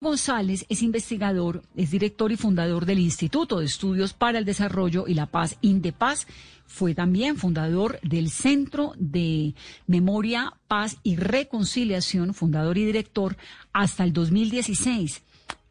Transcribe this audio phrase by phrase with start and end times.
[0.00, 5.14] González es investigador, es director y fundador del Instituto de Estudios para el Desarrollo y
[5.14, 6.26] la Paz, INDEPAZ.
[6.68, 9.54] Fue también fundador del Centro de
[9.88, 13.36] Memoria, Paz y Reconciliación, fundador y director
[13.72, 15.22] hasta el 2016.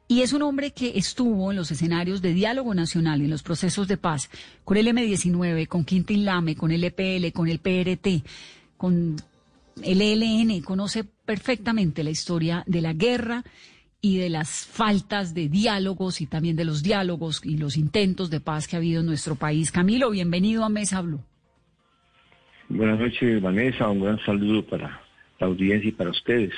[0.09, 3.87] Y es un hombre que estuvo en los escenarios de diálogo nacional en los procesos
[3.87, 4.29] de paz
[4.65, 8.23] con el M-19, con Quintín Lame, con el EPL, con el PRT,
[8.75, 9.15] con
[9.81, 10.61] el ELN.
[10.63, 13.45] Conoce perfectamente la historia de la guerra
[14.01, 18.39] y de las faltas de diálogos y también de los diálogos y los intentos de
[18.39, 19.71] paz que ha habido en nuestro país.
[19.71, 21.23] Camilo, bienvenido a Mesa Blue.
[22.69, 23.87] Buenas noches, Vanessa.
[23.87, 25.01] Un gran saludo para
[25.39, 26.53] la audiencia y para ustedes.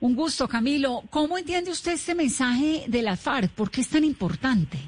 [0.00, 1.02] Un gusto, Camilo.
[1.10, 3.50] ¿Cómo entiende usted este mensaje de la FARC?
[3.50, 4.78] ¿Por qué es tan importante?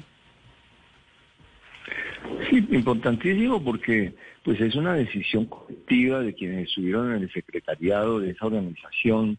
[2.49, 8.31] Sí, importantísimo porque pues es una decisión colectiva de quienes estuvieron en el secretariado de
[8.31, 9.37] esa organización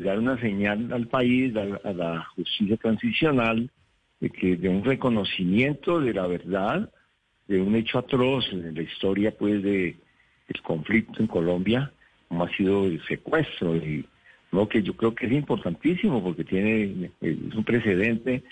[0.00, 3.70] dar una señal al país, a, la justicia transicional,
[4.20, 6.90] de que de un reconocimiento de la verdad,
[7.48, 9.96] de un hecho atroz en la historia pues de
[10.48, 11.90] el conflicto en Colombia,
[12.28, 14.04] como ha sido el secuestro, y
[14.52, 18.44] lo que yo creo que es importantísimo porque tiene es un precedente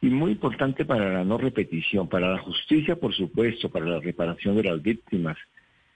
[0.00, 4.56] y muy importante para la no repetición, para la justicia por supuesto, para la reparación
[4.56, 5.36] de las víctimas.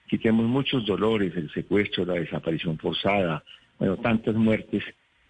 [0.06, 3.42] Aquí tenemos muchos dolores, el secuestro, la desaparición forzada,
[3.78, 4.82] bueno, tantas muertes,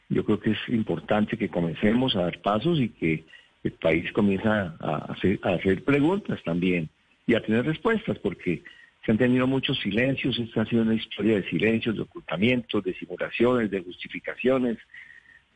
[0.09, 3.25] yo creo que es importante que comencemos a dar pasos y que
[3.63, 5.15] el país comience a
[5.51, 6.89] hacer, preguntas también
[7.27, 8.63] y a tener respuestas, porque
[9.05, 12.95] se han tenido muchos silencios, esta ha sido una historia de silencios, de ocultamientos, de
[12.95, 14.79] simulaciones, de justificaciones,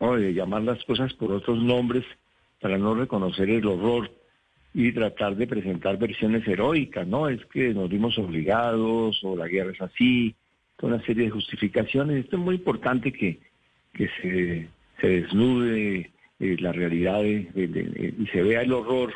[0.01, 2.05] de llamar las cosas por otros nombres
[2.61, 4.11] para no reconocer el horror
[4.75, 7.29] y tratar de presentar versiones heroicas, ¿no?
[7.29, 10.35] Es que nos vimos obligados o la guerra es así,
[10.83, 12.25] una serie de justificaciones.
[12.25, 13.41] Esto es muy importante que,
[13.95, 14.69] que se,
[15.01, 19.15] se desnude eh, la realidad y se vea el horror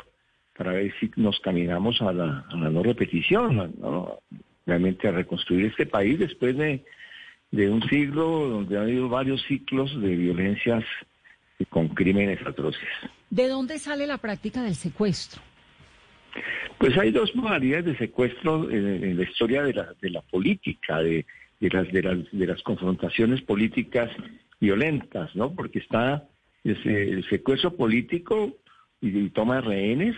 [0.57, 3.75] para ver si nos caminamos a la, a la no repetición,
[4.65, 6.83] realmente a reconstruir este país después de,
[7.51, 10.83] de un siglo donde ha habido varios ciclos de violencias
[11.69, 12.89] con crímenes atroces.
[13.29, 15.41] ¿De dónde sale la práctica del secuestro?
[16.77, 21.25] Pues hay dos modalidades de secuestro en, la historia de la, de la política, de,
[21.59, 24.09] de las, de las, de las confrontaciones políticas
[24.59, 25.53] violentas, ¿no?
[25.53, 26.27] Porque está
[26.63, 28.57] el secuestro político
[29.01, 30.15] y, toma de rehenes,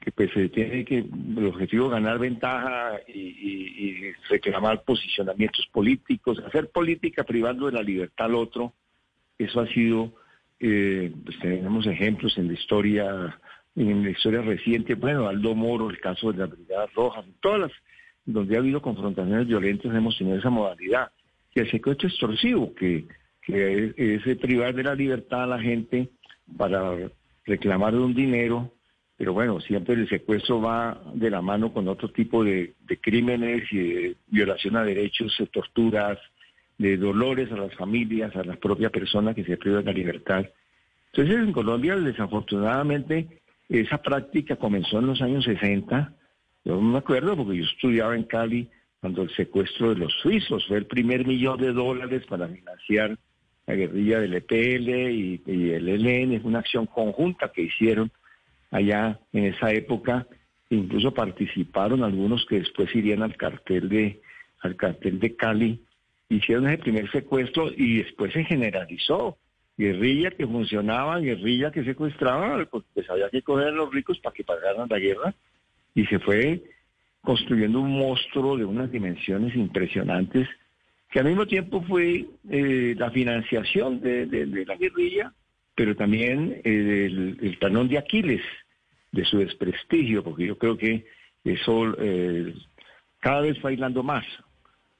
[0.00, 7.24] que pues se tiene que, el objetivo ganar ventaja y, reclamar posicionamientos políticos, hacer política
[7.24, 8.74] privando de la libertad al otro,
[9.38, 10.12] eso ha sido,
[10.58, 13.38] eh, pues tenemos ejemplos en la historia,
[13.76, 17.72] en la historia reciente, bueno, Aldo Moro, el caso de la Brigada Roja, todas las
[18.24, 21.10] donde ha habido confrontaciones violentas hemos tenido esa modalidad.
[21.54, 23.06] Y el secuestro extorsivo, que,
[23.42, 26.08] que es, privar de la libertad a la gente
[26.56, 26.96] para
[27.44, 28.72] reclamar un dinero,
[29.16, 33.78] pero bueno, siempre el secuestro va de la mano con otro tipo de, crímenes y
[33.78, 36.18] de violación a derechos, de torturas,
[36.78, 40.46] de dolores a las familias, a la propia persona que se priva de la libertad.
[41.12, 46.14] Entonces en Colombia desafortunadamente esa práctica comenzó en los años 60
[46.64, 48.68] yo me acuerdo porque yo estudiaba en Cali
[49.00, 50.66] cuando el secuestro de los suizos.
[50.66, 53.18] Fue el primer millón de dólares para financiar
[53.66, 58.10] la guerrilla del EPL y, el ELN, es una acción conjunta que hicieron
[58.70, 60.26] allá en esa época,
[60.68, 64.20] incluso participaron algunos que después irían al cartel de
[64.60, 65.82] al cartel de Cali,
[66.28, 69.38] hicieron ese primer secuestro y después se generalizó.
[69.78, 74.44] Guerrilla que funcionaba, guerrilla que secuestraba, pues había que coger a los ricos para que
[74.44, 75.34] pagaran la guerra
[75.94, 76.62] y se fue
[77.22, 80.48] construyendo un monstruo de unas dimensiones impresionantes
[81.10, 85.32] que al mismo tiempo fue eh, la financiación de, la guerrilla,
[85.74, 88.42] pero también eh, el, talón de Aquiles
[89.10, 91.04] de su desprestigio, porque yo creo que
[91.42, 92.54] eso eh,
[93.18, 94.24] cada vez va aislando más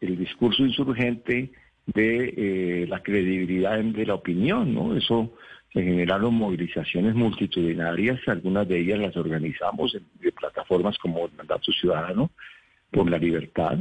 [0.00, 1.52] el discurso insurgente
[1.86, 4.96] de la credibilidad de la opinión, ¿no?
[4.96, 5.32] Eso
[5.72, 11.72] se generaron movilizaciones multitudinarias, algunas de ellas las organizamos en, de plataformas como el Mandato
[11.72, 12.30] Ciudadano
[12.90, 13.78] por la Libertad.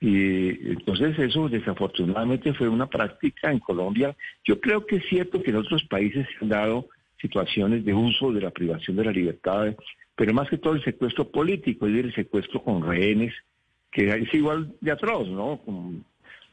[0.00, 4.14] Y entonces eso desafortunadamente fue una práctica en Colombia.
[4.44, 6.88] Yo creo que es cierto que en otros países se han dado
[7.20, 9.74] situaciones de uso de la privación de la libertad,
[10.14, 13.32] pero más que todo el secuestro político, y el secuestro con rehenes,
[13.90, 15.58] que es igual de atroz, ¿no?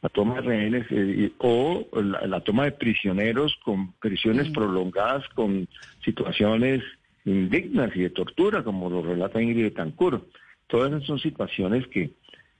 [0.02, 4.52] La toma de rehenes eh, o la, toma de prisioneros con prisiones mm.
[4.52, 5.68] prolongadas, con
[6.04, 6.82] situaciones
[7.24, 9.72] indignas y de tortura, como lo relata Ingrid.
[10.66, 12.10] Todas esas son situaciones que,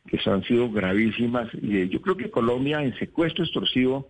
[0.06, 1.48] que han sido gravísimas.
[1.60, 4.08] Y eh, yo creo que Colombia en secuestro extorsivo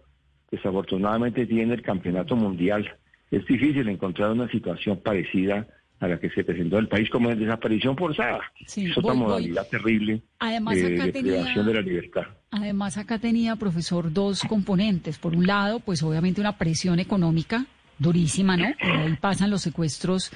[0.51, 2.97] desafortunadamente tiene el campeonato mundial.
[3.31, 5.67] Es difícil encontrar una situación parecida
[6.03, 8.41] a la que se presentó en el país como en desaparición forzada.
[8.59, 12.23] es otra modalidad terrible además, de, acá de la libertad.
[12.51, 15.19] Además, acá tenía, profesor, dos componentes.
[15.19, 17.67] Por un lado, pues obviamente una presión económica
[17.99, 18.67] durísima, ¿no?
[18.81, 20.33] ahí pasan los secuestros,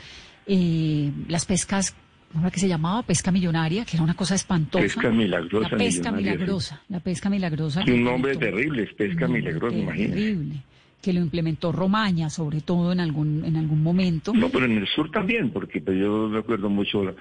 [0.47, 1.97] eh, las pescas
[2.33, 3.03] ¿cómo que se llamaba?
[3.03, 4.85] Pesca millonaria, que era una cosa espantosa.
[4.85, 5.69] Pesca milagrosa.
[5.71, 7.85] La pesca milagrosa, la pesca milagrosa.
[7.89, 10.15] un nombre terrible, es pesca milagrosa, imagínate.
[10.15, 10.63] Terrible
[11.03, 14.33] que lo implementó Romaña, sobre todo en algún en algún momento.
[14.35, 17.15] No, pero en el sur también, porque pues, yo recuerdo mucho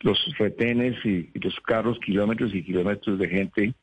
[0.00, 3.74] los retenes y, los carros, kilómetros y kilómetros de gente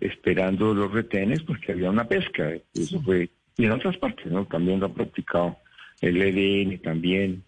[0.00, 2.50] esperando los retenes, porque había una pesca.
[2.74, 4.46] Eso fue, y en otras partes, ¿no?
[4.46, 5.56] También lo han practicado
[6.00, 7.44] el EDN también.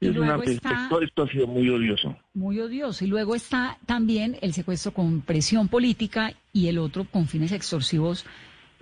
[0.00, 2.16] es una, esto ha sido muy odioso.
[2.34, 3.04] Muy odioso.
[3.04, 8.26] Y luego está también el secuestro con presión política y el otro con fines extorsivos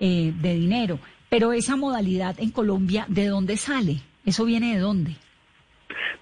[0.00, 0.98] eh, de dinero.
[1.28, 3.98] Pero esa modalidad en Colombia, ¿de dónde sale?
[4.26, 5.12] ¿Eso viene de dónde?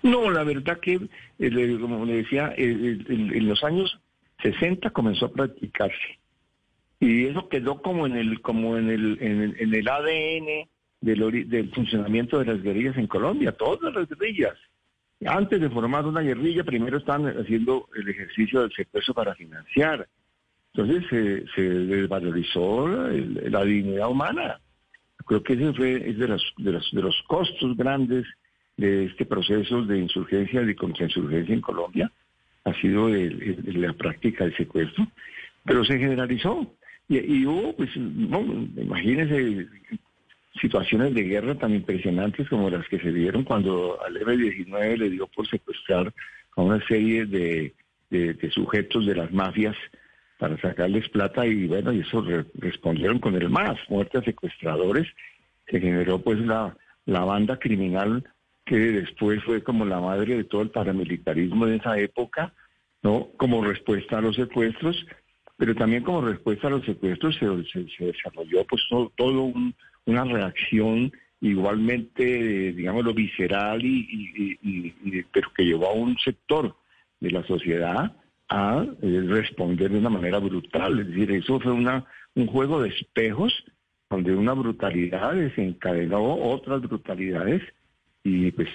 [0.02, 1.00] No, la verdad que,
[1.38, 3.98] eh, como le decía, en los años
[4.42, 6.18] 60 comenzó a practicarse.
[7.00, 10.68] Y eso quedó como en el, como en el, en el, ADN
[11.00, 14.54] del, del funcionamiento de las guerrillas en Colombia, todas las guerrillas.
[15.24, 20.08] Antes de formar una guerrilla, primero estaban haciendo el ejercicio del secuestro para financiar.
[20.74, 24.60] Entonces se, desvalorizó la, dignidad humana.
[25.26, 28.26] Creo que ese fue es de, los, de, los, de los costos grandes
[28.76, 32.10] de este proceso de insurgencia, de contrainsurgencia en Colombia,
[32.64, 35.06] ha sido la práctica del secuestro,
[35.64, 36.74] pero se generalizó.
[37.08, 38.40] Y, hubo, pues, no,
[38.76, 39.66] imagínense
[40.60, 45.26] situaciones de guerra tan impresionantes como las que se dieron cuando al M-19 le dio
[45.28, 46.12] por secuestrar
[46.56, 47.74] a una serie de,
[48.10, 49.76] de sujetos de las mafias
[50.38, 52.24] para sacarles plata y bueno, y eso
[52.54, 55.06] respondieron con el más, muertes secuestradores,
[55.66, 56.76] se generó pues la,
[57.06, 58.24] la banda criminal
[58.64, 62.52] que después fue como la madre de todo el paramilitarismo de esa época,
[63.02, 63.28] ¿no?
[63.36, 65.06] Como respuesta a los secuestros,
[65.56, 67.46] pero también como respuesta a los secuestros se,
[67.88, 68.82] se, desarrolló pues
[69.16, 69.52] todo,
[70.04, 71.10] una reacción
[71.40, 76.76] igualmente, digamos, lo visceral y, pero que llevó a un sector
[77.20, 78.12] de la sociedad
[78.48, 81.00] a eh, responder de una manera brutal.
[81.00, 82.04] Es decir, eso fue una,
[82.34, 83.52] un juego de espejos
[84.10, 87.62] donde una brutalidad desencadenó otras brutalidades
[88.24, 88.68] y pues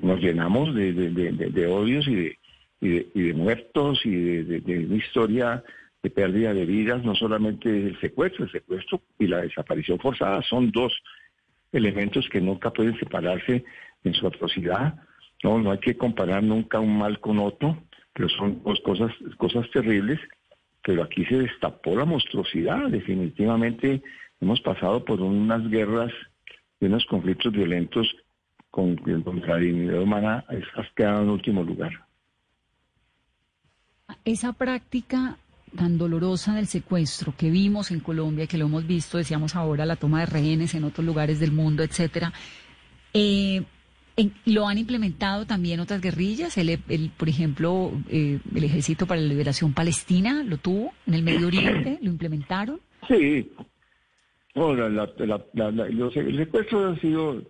[0.00, 2.38] nos llenamos de, de, odios y de,
[2.80, 5.64] y de, muertos y de, una historia
[6.02, 10.70] de pérdida de vidas, no solamente el secuestro, el secuestro y la desaparición forzada son
[10.70, 10.92] dos
[11.72, 13.64] elementos que nunca pueden separarse
[14.04, 14.94] en su atrocidad.
[15.42, 17.78] No, no hay que comparar nunca un mal con otro
[18.18, 20.18] pero son cosas, cosas terribles,
[20.82, 24.02] pero aquí se destapó la monstruosidad, definitivamente
[24.40, 26.12] hemos pasado por unas guerras
[26.80, 28.08] y unos conflictos violentos
[28.72, 31.92] con, contra la dignidad humana, has quedado en último lugar.
[34.24, 35.38] Esa práctica
[35.76, 39.94] tan dolorosa del secuestro que vimos en Colombia, que lo hemos visto, decíamos ahora, la
[39.94, 42.32] toma de rehenes en otros lugares del mundo, etcétera,
[43.14, 43.62] eh,
[44.46, 46.58] ¿Lo han implementado también otras guerrillas?
[46.58, 46.80] El,
[47.16, 51.98] por ejemplo, eh, el Ejército para la Liberación Palestina lo tuvo en el Medio Oriente,
[52.02, 52.80] ¿lo implementaron?
[53.06, 53.50] Sí.
[54.54, 57.42] el secuestro ha sido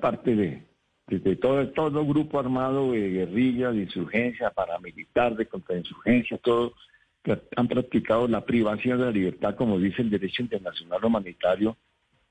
[0.00, 6.74] parte de, todo, todo grupo armado de guerrillas, de insurgencia, paramilitar, de contrainsurgencia, todo
[7.56, 11.76] han practicado la privación de la libertad, como dice el derecho internacional humanitario,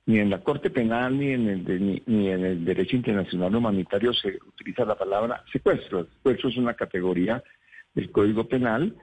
[0.05, 4.38] ni en la Corte Penal ni en el, ni, en el derecho internacional humanitario se
[4.48, 6.05] utiliza la palabra secuestro.
[6.05, 7.43] secuestro es una categoría
[7.93, 8.95] del Código Penal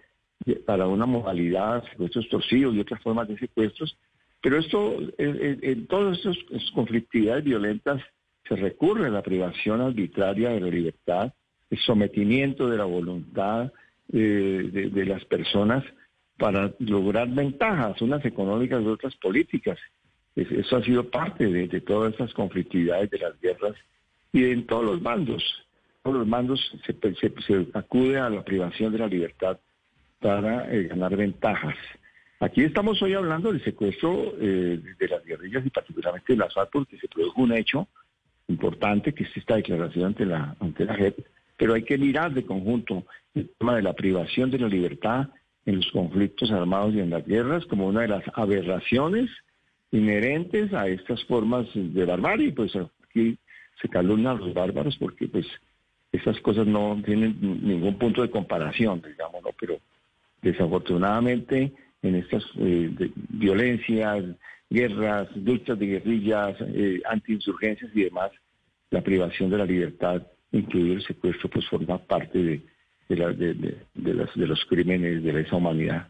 [0.66, 3.97] para una modalidad, secuestros torcidos y otras formas de secuestros.
[4.42, 8.02] Pero esto, en, todas estas conflictividades violentas
[8.49, 11.33] se recurre a la privación arbitraria de la libertad,
[11.69, 13.73] el sometimiento de la voluntad
[14.12, 15.85] eh, de, de las personas
[16.38, 19.78] para lograr ventajas, unas económicas y otras políticas.
[20.37, 23.75] Eso ha sido parte de, todas esas conflictividades de las guerras
[24.32, 25.42] y en todos los bandos.
[26.02, 29.58] Todos los bandos se, se, acude a la privación de la libertad
[30.20, 31.76] para eh, ganar ventajas.
[32.38, 36.70] Aquí estamos hoy hablando del secuestro eh, de las guerrillas y particularmente de las FARC
[36.70, 37.88] porque se produjo un hecho
[38.49, 41.18] importante que es esta declaración ante la, ante la JEP,
[41.56, 45.28] pero hay que mirar de conjunto el tema de la privación de la libertad
[45.66, 49.30] en los conflictos armados y en las guerras como una de las aberraciones
[49.92, 52.52] inherentes a estas formas de barbarie.
[52.52, 53.38] Pues aquí
[53.80, 55.47] se calumnan los bárbaros porque pues
[56.12, 59.50] esas cosas no tienen ningún punto de comparación, digamos, ¿no?
[59.59, 59.78] Pero
[60.42, 62.90] desafortunadamente en estas eh,
[63.28, 64.25] violencias
[64.68, 68.30] guerras, luchas de guerrillas, eh, antiinsurgencias y demás,
[68.90, 72.62] la privación de la libertad, incluido el secuestro, pues forma parte de,
[73.09, 76.09] de, de los crímenes de esa humanidad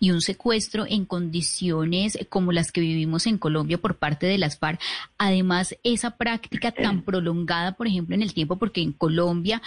[0.00, 4.58] y un secuestro en condiciones como las que vivimos en Colombia por parte de las
[4.58, 4.80] FARC.
[5.18, 9.62] Además, esa práctica tan prolongada, por ejemplo, en el tiempo, porque en Colombia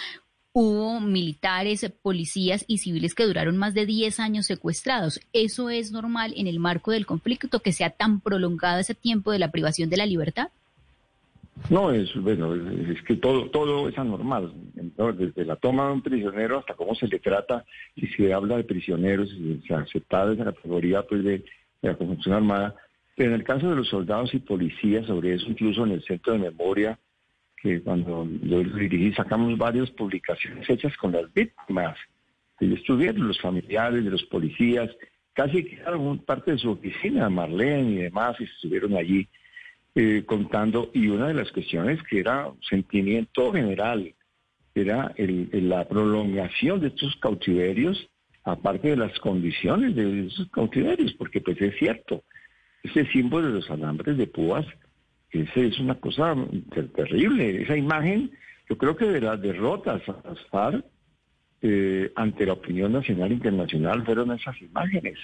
[0.52, 5.20] hubo militares, policías y civiles que duraron más de 10 años secuestrados.
[5.32, 9.38] ¿Eso es normal en el marco del conflicto, que sea tan prolongado ese tiempo de
[9.38, 10.48] la privación de la libertad?
[11.70, 14.52] No, es bueno, es que todo todo es anormal,
[15.06, 17.64] desde la toma de un prisionero hasta cómo se le trata,
[17.94, 21.44] si se habla de prisioneros, si se acepta esa categoría pues de,
[21.80, 22.74] la Conjunción Armada,
[23.16, 26.32] pero en el caso de los soldados y policías, sobre eso incluso en el Centro
[26.32, 26.98] de Memoria,
[27.62, 31.96] que cuando yo dirigí sacamos varias publicaciones hechas con las víctimas,
[32.60, 34.90] ellos estuvieron, los familiares de los policías,
[35.32, 39.28] casi quedaron parte de su oficina, Marlene y demás, y estuvieron allí
[39.94, 44.14] eh, contando, y una de las cuestiones que era sentimiento general,
[44.78, 48.08] era la prolongación de estos cautiverios,
[48.44, 52.24] aparte de las condiciones de esos cautiverios, porque pues es cierto,
[52.82, 54.66] ese símbolo de los alambres de púas,
[55.30, 56.34] ese es una cosa
[56.94, 58.30] terrible, esa imagen,
[58.68, 60.84] yo creo que de las derrotas a las FARC
[61.60, 65.18] eh, ante la opinión nacional e internacional fueron esas imágenes,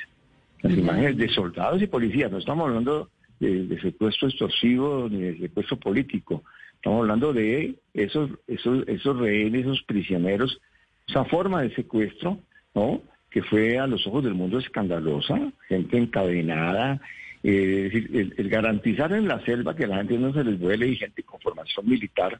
[0.62, 5.78] las imágenes de soldados y policías, no estamos hablando de, secuestro extorsivo ni de secuestro
[5.78, 6.44] político.
[6.84, 10.60] Estamos hablando de esos, esos, esos rehenes, esos prisioneros,
[11.08, 12.40] esa forma de secuestro,
[12.74, 13.00] ¿no?
[13.30, 17.00] Que fue a los ojos del mundo escandalosa, gente encadenada,
[17.42, 21.22] eh, el, garantizar en la selva que la gente no se les vuele y gente
[21.22, 22.38] con formación militar,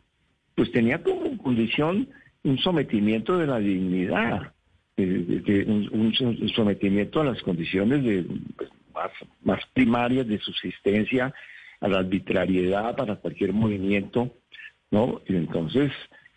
[0.54, 2.10] pues tenía como condición
[2.42, 4.52] un sometimiento de la dignidad,
[4.98, 6.12] un,
[6.54, 8.26] sometimiento a las condiciones de,
[8.58, 8.68] pues,
[9.42, 11.32] más, primarias de subsistencia,
[11.84, 14.30] a la arbitrariedad para cualquier movimiento,
[14.90, 15.20] ¿no?
[15.28, 15.92] Y entonces,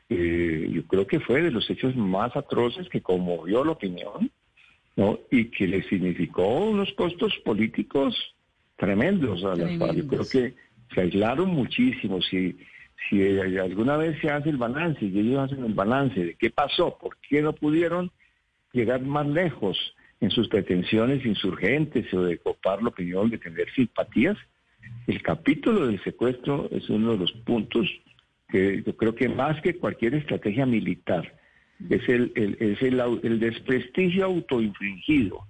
[0.09, 4.29] eh, yo creo que fue de los hechos más atroces que conmovió la opinión,
[4.97, 5.19] ¿no?
[5.31, 8.35] Y que le significó unos costos políticos
[8.75, 9.95] tremendos a las FARC.
[9.95, 10.53] Yo creo que
[10.93, 12.21] se aislaron muchísimo.
[12.21, 12.57] Si,
[13.09, 16.97] si alguna vez se hace el balance, y ellos hacen el balance de qué pasó,
[16.97, 18.11] por qué no pudieron
[18.73, 19.77] llegar más lejos,
[20.19, 24.35] en sus pretensiones insurgentes o de copar la opinión, de tener simpatías,
[25.07, 27.87] el capítulo del secuestro es uno de los puntos
[28.49, 31.33] que yo creo que más que cualquier estrategia militar,
[31.89, 35.45] es el, es el, desprestigio autoinfligido.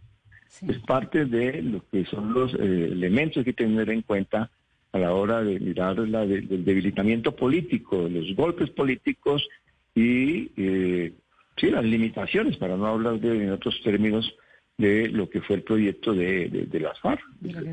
[0.68, 4.50] Es parte de lo que son los eh, elementos que tener en cuenta
[4.92, 9.48] a la hora de mirar la, del debilitamiento político, los golpes políticos
[9.94, 11.14] y eh,
[11.58, 14.34] sí, las limitaciones, para no hablar de en otros términos,
[14.78, 17.22] de lo que fue el proyecto de, de, las FARC.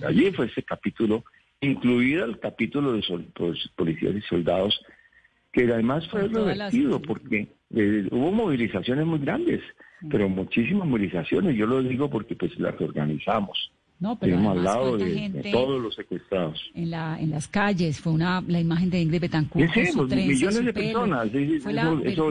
[0.06, 1.24] Allí fue ese capítulo,
[1.64, 3.02] incluido el capítulo de
[3.34, 4.80] pues, policías y soldados,
[5.52, 9.60] que además fue revertido porque eh, hubo movilizaciones muy grandes,
[10.10, 11.56] pero muchísimas movilizaciones.
[11.56, 13.70] Yo lo digo porque pues las organizamos.
[14.00, 16.60] No, pero Hemos hablado de, todos los secuestrados.
[16.74, 19.72] En, la, en las calles fue una la imagen de Ingrid Betancourt.
[19.72, 21.30] Sí, millones de personas.
[21.62, 22.30] fue la eso,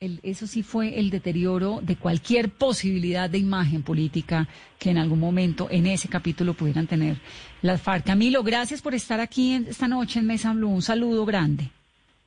[0.00, 4.46] eso sí fue el deterioro de cualquier posibilidad de imagen política
[4.78, 7.16] que en algún momento en ese capítulo pudieran tener
[7.62, 8.06] las FARC.
[8.06, 10.68] Camilo, gracias por estar aquí esta noche en Mesa Blue.
[10.68, 11.70] Un saludo grande.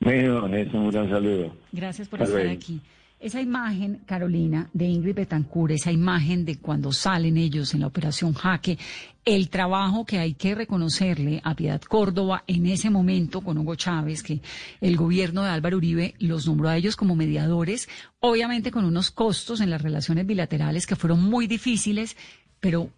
[0.00, 1.56] Bueno, un gran saludo.
[1.72, 2.78] Gracias por estar aquí.
[3.22, 8.32] Esa imagen, Carolina, de Ingrid Betancourt, esa imagen de cuando salen ellos en la operación
[8.32, 8.76] Jaque,
[9.24, 14.24] el trabajo que hay que reconocerle a Piedad Córdoba en ese momento con Hugo Chávez,
[14.24, 14.40] que
[14.80, 17.88] el gobierno de Álvaro Uribe los nombró a ellos como mediadores,
[18.18, 22.16] obviamente con unos costos en las relaciones bilaterales que fueron muy difíciles,
[22.58, 22.90] pero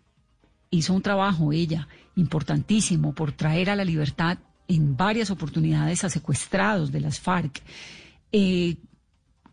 [0.70, 4.38] hizo un trabajo ella importantísimo por traer a la libertad
[4.68, 7.60] en varias oportunidades a secuestrados de las FARC.
[8.32, 8.76] Eh,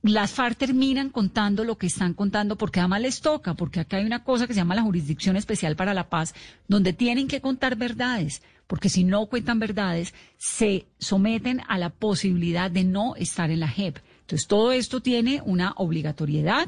[0.03, 4.05] las FARC terminan contando lo que están contando porque además les toca, porque acá hay
[4.05, 6.33] una cosa que se llama la Jurisdicción Especial para la Paz,
[6.67, 12.71] donde tienen que contar verdades, porque si no cuentan verdades, se someten a la posibilidad
[12.71, 13.99] de no estar en la JEP.
[14.21, 16.67] Entonces, todo esto tiene una obligatoriedad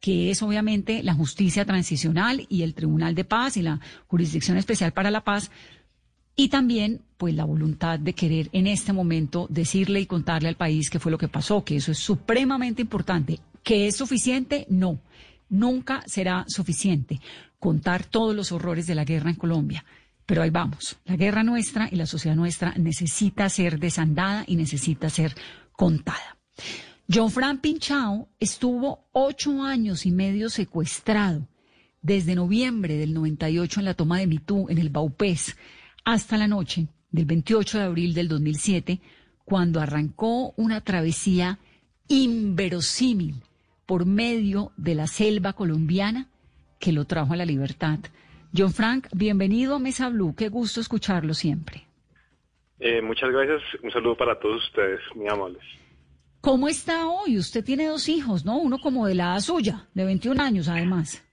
[0.00, 4.92] que es obviamente la justicia transicional y el Tribunal de Paz y la Jurisdicción Especial
[4.92, 5.52] para la Paz,
[6.36, 10.90] y también pues la voluntad de querer en este momento decirle y contarle al país
[10.90, 13.40] qué fue lo que pasó, que eso es supremamente importante.
[13.62, 14.66] ¿Que es suficiente?
[14.68, 14.98] No,
[15.48, 17.20] nunca será suficiente
[17.60, 19.84] contar todos los horrores de la guerra en Colombia.
[20.26, 25.10] Pero ahí vamos, la guerra nuestra y la sociedad nuestra necesita ser desandada y necesita
[25.10, 25.34] ser
[25.72, 26.38] contada.
[27.12, 31.46] John Fran Pinchao estuvo ocho años y medio secuestrado
[32.00, 35.56] desde noviembre del 98 en la toma de Mitú, en el Baupés,
[36.04, 39.00] hasta la noche del 28 de abril del 2007,
[39.44, 41.58] cuando arrancó una travesía
[42.08, 43.42] inverosímil
[43.86, 46.28] por medio de la selva colombiana
[46.78, 47.98] que lo trajo a la libertad.
[48.56, 51.86] John Frank, bienvenido a Mesa Blue, qué gusto escucharlo siempre.
[52.80, 55.62] Eh, muchas gracias, un saludo para todos ustedes, muy amables.
[56.40, 57.38] ¿Cómo está hoy?
[57.38, 58.58] Usted tiene dos hijos, ¿no?
[58.58, 61.24] Uno como de la edad suya, de 21 años además.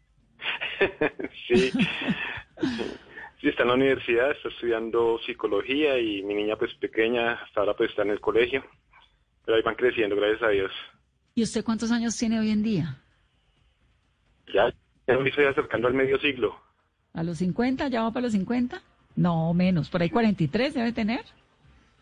[1.47, 1.71] sí.
[3.39, 7.73] Sí, está en la universidad, está estudiando psicología y mi niña pues pequeña hasta ahora
[7.73, 8.63] pues está en el colegio.
[9.45, 10.71] Pero ahí van creciendo, gracias a Dios.
[11.35, 13.01] ¿Y usted cuántos años tiene hoy en día?
[14.53, 14.73] Ya,
[15.07, 16.59] ya me estoy acercando al medio siglo.
[17.13, 17.87] ¿A los 50?
[17.87, 18.81] ¿Ya va para los 50?
[19.15, 21.21] No, menos, por ahí 43 debe tener.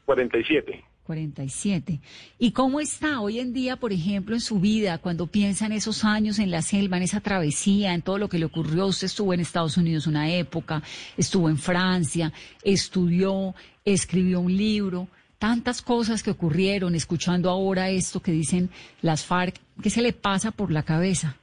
[0.06, 0.84] 47.
[1.08, 2.02] 47.
[2.38, 6.04] ¿Y cómo está hoy en día, por ejemplo, en su vida, cuando piensa en esos
[6.04, 8.88] años en la selva, en esa travesía, en todo lo que le ocurrió?
[8.88, 10.84] Usted estuvo en Estados Unidos una época,
[11.16, 15.08] estuvo en Francia, estudió, escribió un libro,
[15.40, 18.70] tantas cosas que ocurrieron, escuchando ahora esto que dicen
[19.02, 21.38] las FARC, ¿qué se le pasa por la cabeza?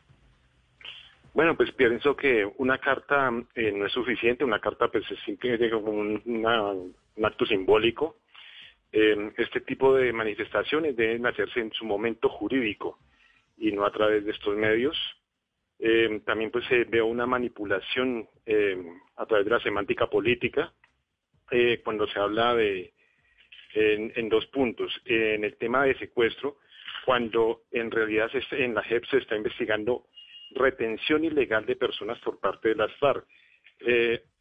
[1.33, 5.71] Bueno, pues pienso que una carta eh, no es suficiente, una carta pues es simplemente
[5.71, 8.17] como un, un acto simbólico
[8.97, 13.01] eh, este tipo de manifestaciones deben hacerse en su momento jurídico
[13.59, 14.97] y no a través de estos medios.
[15.81, 18.81] Eh, también pues se veo una manipulación eh,
[19.17, 20.73] a través de la semántica política
[21.85, 22.93] cuando se habla de
[23.75, 24.93] en, dos puntos.
[25.05, 26.59] En el tema de secuestro,
[27.05, 30.07] cuando en realidad en la JEP se está investigando
[30.53, 33.27] retención ilegal de personas por parte de las FARC.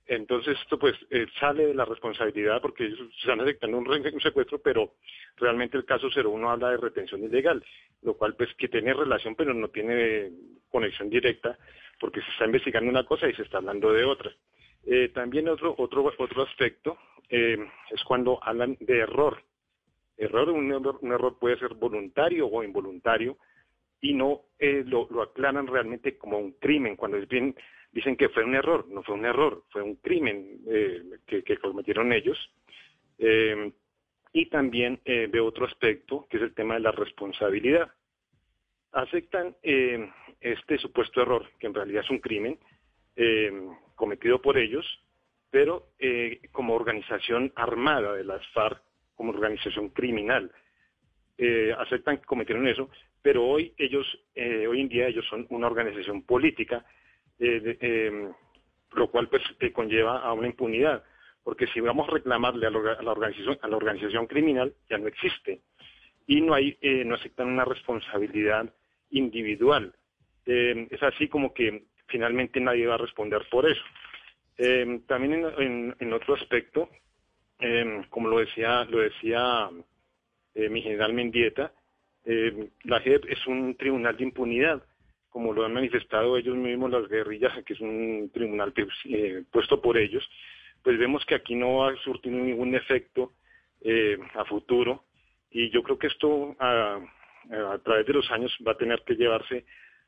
[0.05, 4.95] Entonces esto pues eh, sale de la responsabilidad porque ellos están aceptando un, secuestro, pero
[5.37, 7.63] realmente el caso 01 habla de retención ilegal,
[8.01, 10.31] lo cual pues que tiene relación pero no tiene
[10.69, 11.57] conexión directa
[11.99, 14.31] porque se está investigando una cosa y se está hablando de otra.
[14.85, 16.97] Eh, también otro, otro, otro aspecto
[17.29, 17.57] eh,
[17.89, 19.41] es cuando hablan de error.
[20.17, 23.37] Error un, error, un error puede ser voluntario o involuntario
[24.01, 27.55] y no lo, lo aclaran realmente como un crimen, cuando es bien
[27.93, 32.11] dicen que fue un error, no fue un error, fue un crimen eh, que, cometieron
[32.11, 32.37] ellos.
[33.19, 33.71] Eh,
[34.33, 37.91] y también eh, de otro aspecto, que es el tema de la responsabilidad.
[38.91, 42.59] Aceptan este supuesto error, que en realidad es un crimen
[43.95, 44.85] cometido por ellos,
[45.49, 45.87] pero
[46.51, 48.83] como organización armada de las FARC,
[49.15, 50.51] como organización criminal.
[51.79, 52.87] aceptan que cometieron eso,
[53.23, 56.85] pero hoy ellos, hoy en día ellos son una organización política
[57.39, 58.31] eh, em,
[58.93, 59.41] lo cual pues
[59.73, 61.03] conlleva a una impunidad,
[61.43, 65.61] porque si vamos a reclamarle a, la organización, a la organización criminal, ya no existe
[66.27, 68.73] y no hay, eh, no aceptan una responsabilidad
[69.09, 69.93] individual.
[70.45, 73.83] Em, es así como que finalmente nadie va a responder por eso.
[74.57, 75.45] Em, también
[75.99, 76.89] en, otro aspecto,
[78.09, 79.69] como lo decía, lo decía
[80.53, 81.73] eh, mi general Mendieta,
[82.25, 84.83] la JEP es un tribunal de impunidad
[85.33, 88.71] como lo han manifestado ellos mismos, las guerrillas, que es un tribunal
[89.05, 90.23] eh, puesto por ellos,
[90.83, 93.31] pues vemos que aquí no ha surtido ningún efecto
[93.81, 95.05] eh, a futuro
[95.49, 96.99] y yo creo que esto a,
[97.83, 99.65] través de los años va a tener que llevarse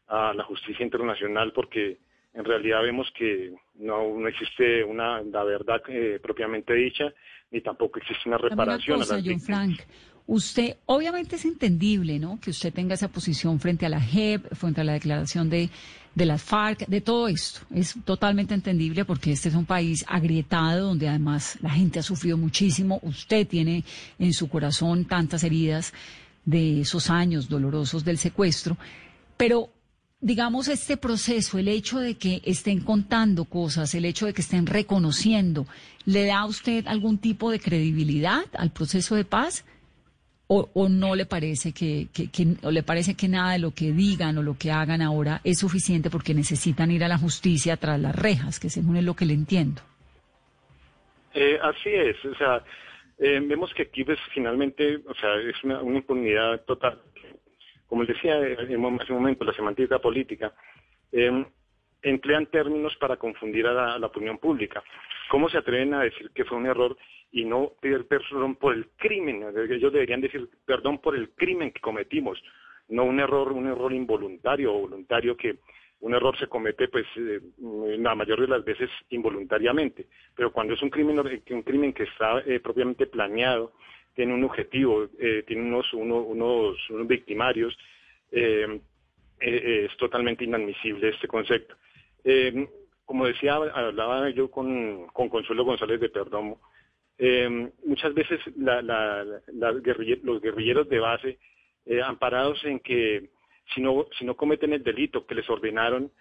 [0.08, 1.98] a la justicia internacional porque
[2.36, 7.12] en realidad vemos que no, existe una la verdad eh, propiamente dicha
[7.50, 9.80] ni tampoco existe una reparación a las Frank.
[10.28, 12.40] Usted, obviamente es entendible, ¿no?
[12.40, 15.70] Que usted tenga esa posición frente a la JEP, frente a la declaración de,
[16.16, 17.60] de las FARC, de todo esto.
[17.74, 22.38] Es totalmente entendible porque este es un país agrietado donde además la gente ha sufrido
[22.38, 23.00] muchísimo.
[23.04, 23.84] Usted tiene
[24.18, 25.94] en su corazón tantas heridas
[26.44, 28.78] de esos años dolorosos del secuestro.
[29.38, 29.70] Pero
[30.22, 34.66] digamos, este proceso, el hecho de que estén contando cosas, el hecho de que estén
[34.66, 35.68] reconociendo,
[36.06, 39.66] ¿le da a usted algún tipo de credibilidad al proceso de paz?
[40.47, 42.08] O, no le parece que,
[42.63, 45.60] o le parece que nada de lo que digan o lo que hagan ahora es
[45.60, 49.25] suficiente porque necesitan ir a la justicia tras las rejas, que según es lo que
[49.25, 49.81] le entiendo.
[51.34, 52.63] Eh, así es, o sea,
[53.17, 57.01] eh, vemos que aquí pues finalmente, o sea, es una, impunidad total.
[57.88, 58.75] Como decía en hace
[59.13, 60.53] un momento, la semántica política,
[61.12, 61.45] eh,
[62.06, 64.84] emplean términos para confundir a la opinión pública.
[65.30, 66.96] ¿Cómo se atreven a decir que fue un error
[67.36, 69.44] y no pedir perdón por el crimen.
[69.70, 72.41] Ellos deberían decir perdón por el crimen que cometimos,
[72.88, 75.58] no un error, un error involuntario o voluntario que
[76.00, 80.82] un error se comete pues eh, la mayoría de las veces involuntariamente, pero cuando es
[80.82, 83.74] un crimen un crimen que está eh, propiamente planeado,
[84.13, 87.78] tiene un objetivo, eh, tiene unos unos, unos victimarios,
[88.32, 91.76] es totalmente inadmisible este concepto.
[92.26, 92.68] Eh,
[93.06, 96.60] como decía, hablaba yo con, Consuelo González de Perdomo,
[97.18, 101.38] eh, muchas veces los guerrilleros de base,
[102.04, 103.30] amparados en que
[103.74, 106.12] si no, si no cometen el delito que les ordenaron,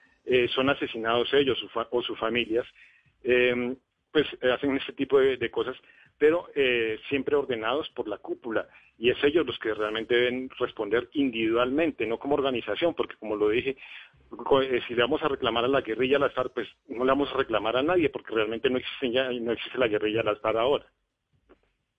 [0.55, 1.59] son asesinados ellos
[1.91, 2.67] o sus familias,
[3.23, 5.77] pues hacen ese tipo de cosas
[6.19, 8.69] pero eh, siempre ordenados por la cúpula.
[8.97, 13.49] Y es ellos los que realmente deben responder individualmente, no como organización, porque como lo
[13.49, 13.77] dije,
[14.63, 17.11] eh, si le vamos a reclamar a la guerrilla a la SAR, pues no le
[17.11, 20.25] vamos a reclamar a nadie, porque realmente no existe, ya, no existe la guerrilla a
[20.25, 20.87] la SAR ahora.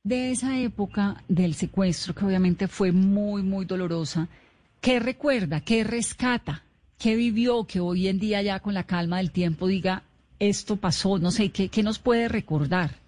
[0.03, 4.29] De esa época del secuestro, que obviamente fue muy, muy dolorosa,
[4.79, 6.63] ¿qué recuerda, qué rescata,
[6.97, 10.03] qué vivió, que hoy en día ya con la calma del tiempo diga,
[10.39, 13.04] esto pasó, no sé, qué, qué nos puede recordar?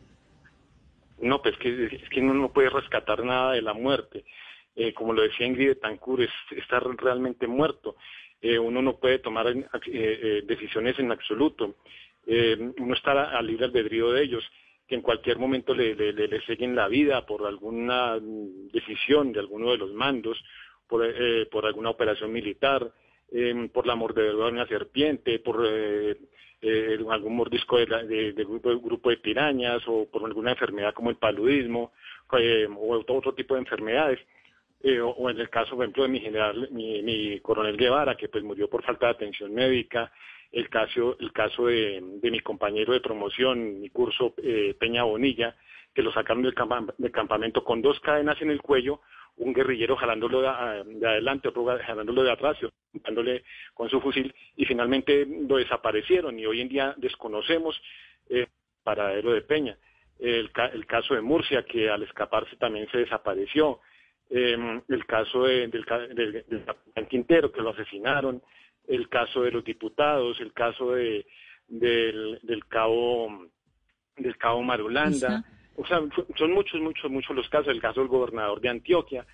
[1.19, 4.23] No, pues que, es que uno no puede rescatar nada de la muerte.
[4.75, 7.95] Eh, como lo decía Ingrid Tancur, es, está realmente muerto.
[8.39, 11.77] Eh, uno no puede tomar eh, decisiones en absoluto.
[12.27, 14.43] uno está al libre albedrío de ellos,
[14.87, 19.71] que en cualquier momento le, le, le, seguen la vida por alguna decisión de alguno
[19.71, 20.37] de los mandos,
[20.87, 21.03] por,
[21.49, 22.91] por alguna operación militar,
[23.73, 25.65] por la mordedura de una serpiente, por
[26.59, 31.91] eh, algún mordisco de, grupo, grupo, de pirañas o por alguna enfermedad como el paludismo
[32.39, 34.19] eh, o otro, tipo de enfermedades.
[34.81, 38.43] Eh, o, en el caso, por ejemplo, de mi general, mi, coronel Guevara, que pues
[38.43, 40.11] murió por falta de atención médica,
[40.51, 44.33] el caso, el caso de, mi compañero de promoción, mi curso
[44.79, 45.55] Peña Bonilla,
[45.93, 46.55] que lo sacaron del,
[47.11, 49.01] campamento con dos cadenas en el cuello,
[49.37, 52.57] un guerrillero jalándolo de, adelante, otro jalándolo de atrás,
[52.93, 57.79] dándole con su fusil, y finalmente lo desaparecieron y hoy en día desconocemos
[58.29, 58.47] el eh,
[58.83, 59.77] paradero de Peña.
[60.19, 60.51] El,
[60.87, 63.79] caso de Murcia, que al escaparse también se desapareció.
[64.29, 68.41] Em, el caso del, del, Quintero, que lo asesinaron.
[68.87, 71.27] El caso de los diputados, el caso de,
[71.67, 73.47] del, cabo
[74.15, 75.43] del cabo Marulanda.
[75.77, 75.99] O sea,
[76.37, 77.69] son muchos, muchos, muchos los casos.
[77.69, 79.25] El caso del gobernador de Antioquia.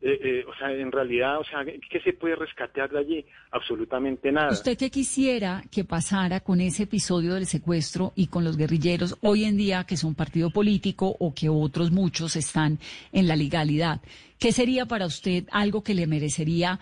[0.00, 3.26] Eh, eh, o sea, en realidad, o sea, ¿qué se puede rescatar de allí?
[3.50, 4.52] Absolutamente nada.
[4.52, 9.42] ¿Usted qué quisiera que pasara con ese episodio del secuestro y con los guerrilleros hoy
[9.42, 12.78] en día que son partido político o que otros muchos están
[13.10, 14.00] en la legalidad?
[14.38, 16.78] ¿Qué sería para usted algo que le merecería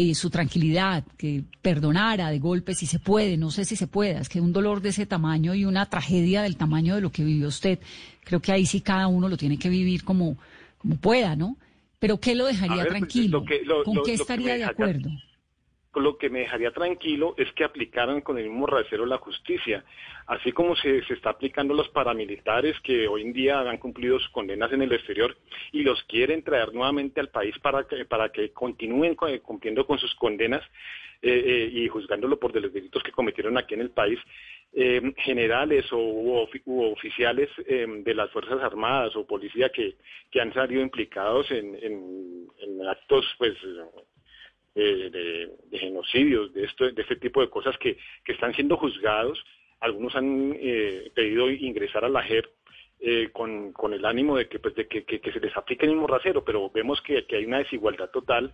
[0.00, 4.20] eh, su tranquilidad, que perdonara de golpe si se puede, no sé si se pueda,
[4.20, 7.24] es que un dolor de ese tamaño y una tragedia del tamaño de lo que
[7.24, 7.80] vivió usted,
[8.22, 10.36] creo que ahí sí cada uno lo tiene que vivir como,
[10.78, 11.56] como pueda, ¿no?
[11.98, 13.44] Pero ¿qué lo dejaría pues, tranquilo?
[13.84, 15.10] ¿Con qué estaría de acuerdo?
[15.98, 19.84] Lo que me dejaría tranquilo es que aplicaran con el mismo rasero la justicia,
[20.26, 24.30] así como se, se está aplicando los paramilitares que hoy en día han cumplido sus
[24.30, 25.36] condenas en el exterior
[25.72, 30.14] y los quieren traer nuevamente al país para que, para que continúen cumpliendo con sus
[30.14, 30.62] condenas
[31.20, 34.20] eh, eh, y juzgándolo por los delitos que cometieron aquí en el país.
[34.72, 36.46] Eh, generales o
[36.92, 39.96] oficiales de las Fuerzas Armadas o policía que,
[40.30, 42.46] que han salido implicados en,
[42.86, 43.54] actos pues
[44.74, 49.42] de, genocidios, de, esto, de este tipo de cosas que, que están siendo juzgados.
[49.80, 50.56] Algunos han
[51.14, 52.46] pedido ingresar a la JEP
[53.32, 56.06] con, con, el ánimo de que, pues, de que, que, se les aplique el mismo
[56.06, 58.52] rasero, pero vemos que, que hay una desigualdad total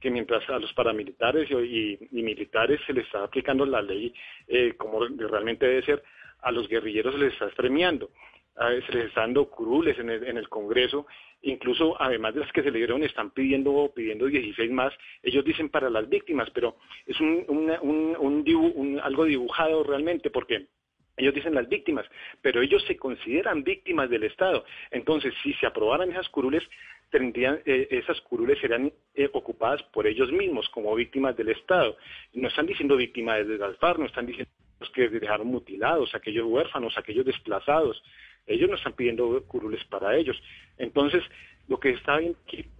[0.00, 4.12] que mientras a los paramilitares y, militares se les está aplicando la ley
[4.46, 6.02] eh, como realmente debe ser,
[6.42, 8.10] a los guerrilleros se les está premiando,
[8.58, 11.06] se les está dando curules en el, Congreso,
[11.42, 15.68] incluso además de las que se le dieron están pidiendo pidiendo 16 más, ellos dicen
[15.68, 17.44] para las víctimas, pero es un,
[17.80, 20.68] un algo dibujado realmente porque
[21.16, 22.06] ellos dicen las víctimas,
[22.42, 24.64] pero ellos se consideran víctimas del Estado.
[24.90, 26.62] Entonces, si se aprobaran esas curules,
[27.10, 31.96] tendrían, eh, esas curules serían eh, ocupadas por ellos mismos como víctimas del Estado.
[32.34, 34.50] No están diciendo víctimas de Galfar, no están diciendo
[34.94, 38.02] que dejaron mutilados, aquellos huérfanos, aquellos desplazados.
[38.46, 40.40] Ellos no están pidiendo curules para ellos.
[40.78, 41.22] Entonces,
[41.68, 42.36] lo que está bien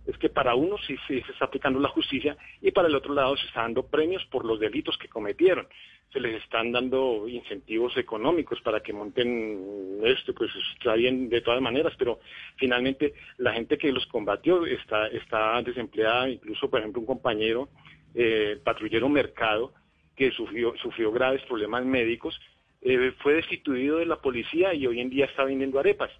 [0.06, 3.36] es que para uno sí, se está aplicando la justicia y para el otro lado
[3.36, 5.66] se está dando premios por los delitos que cometieron.
[6.12, 11.60] Se les están dando incentivos económicos para que monten esto, pues está bien de todas
[11.60, 12.20] maneras, pero
[12.56, 17.68] finalmente la gente que los combatió está, está desempleada, incluso por ejemplo un compañero,
[18.14, 19.72] eh, patrullero Mercado,
[20.14, 22.40] que sufrió, sufrió graves problemas médicos,
[22.86, 26.10] eh, fue destituido de la policía y hoy en día está vendiendo arepas.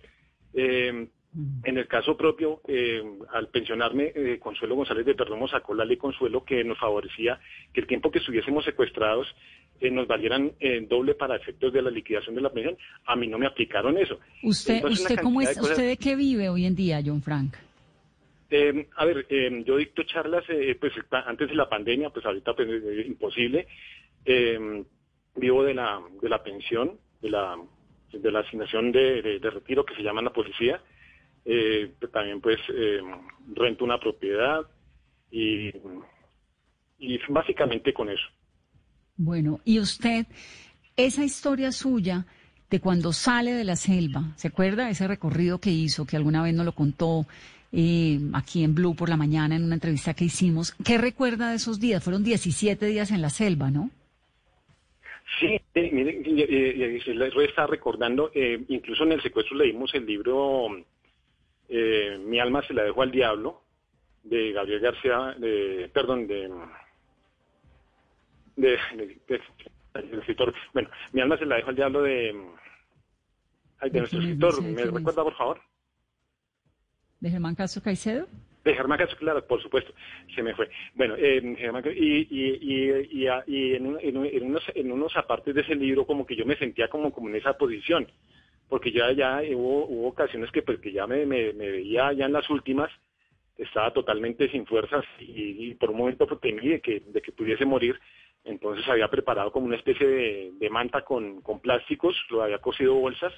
[0.55, 1.09] Eh,
[1.65, 3.03] en el caso propio, eh,
[3.33, 7.39] al pensionarme, eh, Consuelo González de Perdomo sacó la ley Consuelo que nos favorecía
[7.75, 9.27] que el tiempo que estuviésemos secuestrados
[9.81, 10.53] eh, nos valieran
[10.89, 12.79] doble para efectos de la liquidación de la pensión.
[13.05, 14.19] A mí no me aplicaron eso.
[14.43, 17.55] ¿Usted, usted cómo es, usted de qué vive hoy en día, John Frank?
[18.97, 19.27] a ver,
[19.65, 20.45] yo dicto charlas
[20.81, 22.69] pues antes de la pandemia, pues ahorita pues,
[23.07, 23.67] imposible
[25.37, 27.57] vivo de la, de la pensión, de la,
[28.13, 30.81] de la asignación de, retiro que se llama la policía.
[31.45, 33.01] Eh, también pues eh,
[33.55, 34.63] rento una propiedad
[35.31, 35.71] y,
[36.99, 38.27] y básicamente con eso.
[39.17, 40.27] Bueno, y usted,
[40.97, 42.27] esa historia suya
[42.71, 46.55] de cuando sale de la selva, ¿se acuerda ese recorrido que hizo, que alguna vez
[46.55, 47.27] nos lo contó
[47.73, 50.75] eh, aquí en Blue por la mañana en una entrevista que hicimos?
[50.85, 52.03] ¿Qué recuerda de esos días?
[52.03, 53.91] Fueron 17 días en la selva, ¿no?
[55.41, 60.69] Sí, eh, mire, eh, eh está recordando, eh, incluso en el secuestro leímos el libro
[61.69, 63.63] Mi alma se la dejó al diablo,
[64.23, 66.49] de Gabriel García, de, perdón, de,
[68.57, 68.79] de,
[70.21, 72.35] escritor, bueno, Mi alma se la dejó al diablo de,
[73.83, 75.61] de nuestro escritor, ¿me recuerda por favor?
[77.19, 78.29] ¿De Germán Castro Caicedo?
[78.67, 79.95] De Germán Castro, claro, por supuesto,
[80.35, 80.69] se me fue.
[80.97, 85.77] Bueno, eh, Germán, y, y, y, y en, en, unos, en unos apartes de ese
[85.77, 88.09] libro como que yo me sentía como, en esa posición,
[88.69, 92.51] porque ya, ya hubo, hubo ocasiones que, pues, que ya me, veía ya en las
[92.51, 92.91] últimas,
[93.57, 97.65] estaba totalmente sin fuerzas y, por un momento pues, temí de que, de que pudiese
[97.65, 97.97] morir,
[98.43, 100.09] entonces había preparado como una especie
[100.59, 103.33] de, manta con plásticos, lo había cosido bolsas,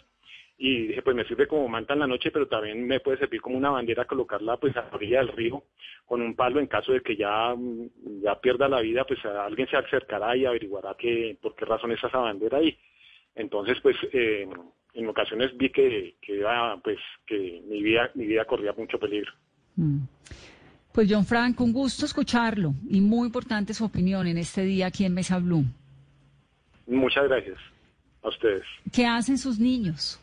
[0.61, 3.41] y dije, pues me sirve como manta en la noche, pero también me puede servir
[3.41, 5.63] como una bandera colocarla pues a la orilla del río
[6.05, 7.55] con un palo en caso de que ya,
[8.23, 12.03] ya pierda la vida, pues alguien se acercará y averiguará que, por qué razón es
[12.03, 12.77] esa bandera ahí.
[13.37, 14.49] Entonces, pues eh,
[14.95, 16.45] en ocasiones vi que, que,
[16.83, 19.31] pues, que mi, vida, mi vida corría mucho peligro.
[19.77, 19.99] Mm.
[20.93, 25.05] Pues John Frank, un gusto escucharlo y muy importante su opinión en este día aquí
[25.05, 25.65] en Mesa Blue.
[26.87, 27.59] Muchas gracias
[28.23, 28.65] a ustedes.
[28.93, 30.21] ¿Qué hacen sus niños?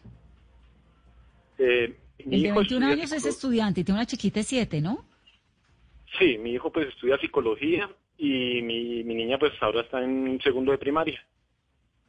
[1.57, 5.05] Eh, el de 21 años es estudiante y tiene una chiquita de 7, ¿no?
[6.17, 10.77] Sí, mi hijo pues estudia psicología y mi, niña pues ahora está en segundo de
[10.77, 11.19] primaria.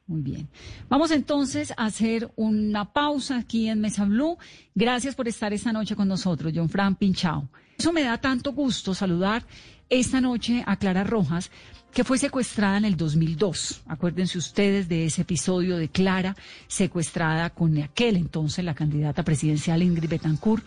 [0.07, 0.49] Muy bien.
[0.89, 4.39] Vamos entonces a hacer una pausa aquí en Mesa Blue.
[4.75, 7.49] Gracias por estar esta noche con nosotros, John Fran Pinchao.
[7.77, 9.43] Eso me da tanto gusto saludar
[9.89, 11.51] esta noche a Clara Rojas,
[11.97, 13.81] que fue secuestrada en el 2002.
[13.87, 16.37] Acuérdense ustedes de ese episodio de Clara
[16.69, 20.63] secuestrada con aquel entonces la candidata presidencial Ingrid Betancourt.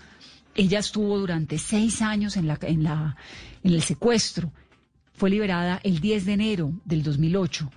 [0.55, 3.13] Ella estuvo durante seis años en, la, en, en
[3.63, 4.51] el secuestro.
[5.13, 7.69] Fue liberada el 10 de enero del 2008.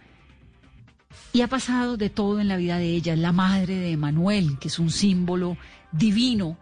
[1.34, 3.12] Y ha pasado de todo en la vida de ella.
[3.12, 5.58] Es la madre de Manuel, que es un símbolo
[5.92, 6.56] divino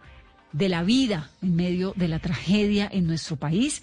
[0.51, 3.81] de la vida en medio de la tragedia en nuestro país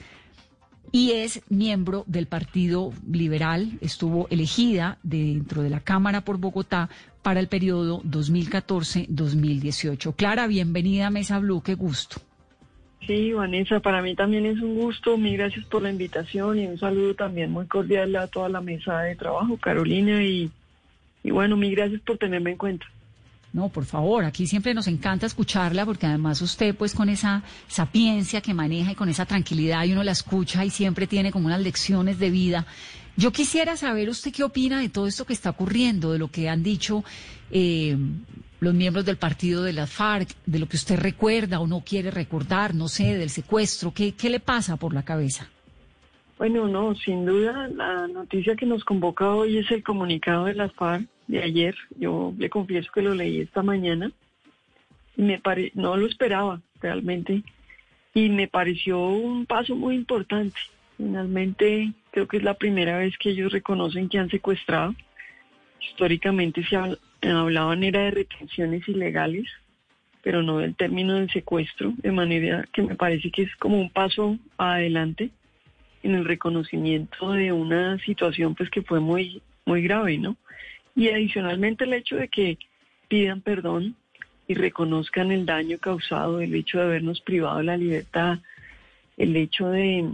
[0.92, 3.78] y es miembro del Partido Liberal.
[3.80, 6.88] Estuvo elegida dentro de la Cámara por Bogotá
[7.22, 10.14] para el periodo 2014-2018.
[10.14, 12.20] Clara, bienvenida a Mesa Blue, qué gusto.
[13.06, 15.16] Sí, Vanessa, para mí también es un gusto.
[15.16, 19.00] Mil gracias por la invitación y un saludo también muy cordial a toda la mesa
[19.00, 20.50] de trabajo, Carolina, y,
[21.22, 22.86] y bueno, mil gracias por tenerme en cuenta.
[23.52, 28.42] No, por favor, aquí siempre nos encanta escucharla porque además usted pues con esa sapiencia
[28.42, 31.60] que maneja y con esa tranquilidad y uno la escucha y siempre tiene como unas
[31.60, 32.66] lecciones de vida.
[33.16, 36.48] Yo quisiera saber usted qué opina de todo esto que está ocurriendo, de lo que
[36.48, 37.04] han dicho
[37.50, 37.96] eh,
[38.60, 42.10] los miembros del partido de las FARC, de lo que usted recuerda o no quiere
[42.10, 43.92] recordar, no sé, del secuestro.
[43.92, 45.48] ¿Qué, qué le pasa por la cabeza?
[46.36, 50.72] Bueno, no, sin duda la noticia que nos convoca hoy es el comunicado de las
[50.74, 51.76] FARC de ayer.
[51.96, 54.10] Yo le confieso que lo leí esta mañana.
[55.16, 55.70] Y me pare...
[55.74, 57.42] No lo esperaba realmente.
[58.14, 60.58] Y me pareció un paso muy importante.
[60.96, 64.94] Finalmente, creo que es la primera vez que ellos reconocen que han secuestrado.
[65.80, 66.76] Históricamente se
[67.30, 69.46] hablaban era de retenciones ilegales,
[70.22, 73.90] pero no del término del secuestro, de manera que me parece que es como un
[73.90, 75.30] paso adelante
[76.02, 80.36] en el reconocimiento de una situación pues que fue muy muy grave, ¿no?
[80.94, 82.58] Y adicionalmente el hecho de que
[83.08, 83.96] pidan perdón
[84.46, 88.38] y reconozcan el daño causado, el hecho de habernos privado de la libertad,
[89.16, 90.10] el hecho de,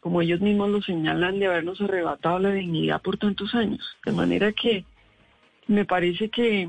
[0.00, 3.96] como ellos mismos lo señalan, de habernos arrebatado la dignidad por tantos años.
[4.04, 4.84] De manera que
[5.66, 6.68] me parece que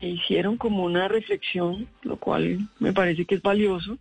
[0.00, 3.98] hicieron como una reflexión, lo cual me parece que es valioso.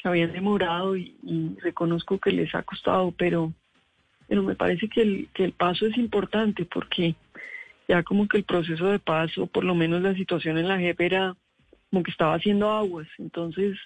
[0.00, 3.52] Se habían demorado y, reconozco que les ha costado, pero
[4.34, 7.14] pero me parece que el, que el paso es importante porque
[7.86, 10.76] ya como que el proceso de paz, o por lo menos la situación en la
[10.76, 11.36] JEP era
[11.88, 13.78] como que estaba haciendo aguas, entonces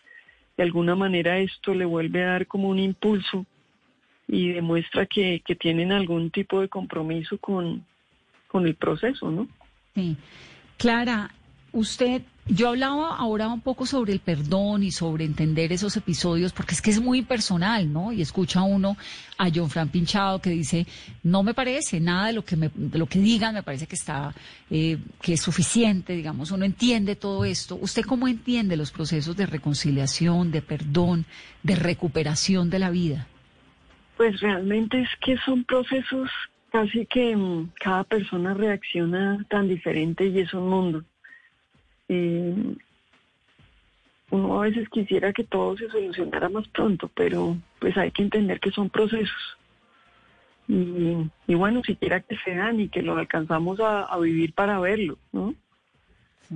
[0.57, 3.45] de alguna manera esto le vuelve a dar como un impulso
[4.27, 7.85] y demuestra que, que tienen algún tipo de compromiso con,
[8.47, 9.49] con el proceso, ¿no?
[9.95, 10.17] Sí.
[10.79, 11.31] Clara,
[11.73, 16.75] usted Yo hablaba ahora un poco sobre el perdón y sobre entender esos episodios, porque
[16.75, 18.11] es que es muy personal, ¿no?
[18.11, 18.97] Y escucha uno
[19.37, 20.87] a John Fran Pinchado que dice,
[21.23, 23.97] no me parece nada de lo que me, de lo que digan, me parece que
[23.97, 24.35] está,
[24.71, 27.77] eh, que es suficiente, digamos, uno entiende todo esto.
[27.77, 31.27] ¿Usted cómo entiende los procesos de reconciliación, de perdón,
[31.63, 33.27] de recuperación de la vida?
[34.17, 36.31] Pues realmente es que son procesos
[36.73, 41.05] casi que mm, cada persona reacciona tan diferente y es un mundo.
[42.09, 42.75] Eh,
[44.31, 48.61] uno a veces quisiera que todo se solucionara más pronto, pero pues hay que entender
[48.61, 49.59] que son procesos.
[50.71, 55.55] Y, bueno, siquiera que sean y que lo alcanzamos a, vivir para verlo, ¿no?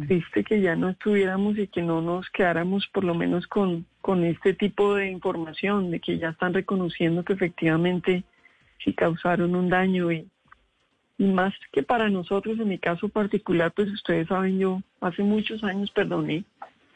[0.06, 4.24] Triste que ya no estuviéramos y que no nos quedáramos por lo menos con, con
[4.24, 8.24] este tipo de información, de que ya están reconociendo que efectivamente
[8.84, 10.28] sí causaron un daño y,
[11.22, 15.62] y más que para nosotros, en mi caso particular, pues ustedes saben, yo hace muchos
[15.62, 16.42] años perdoné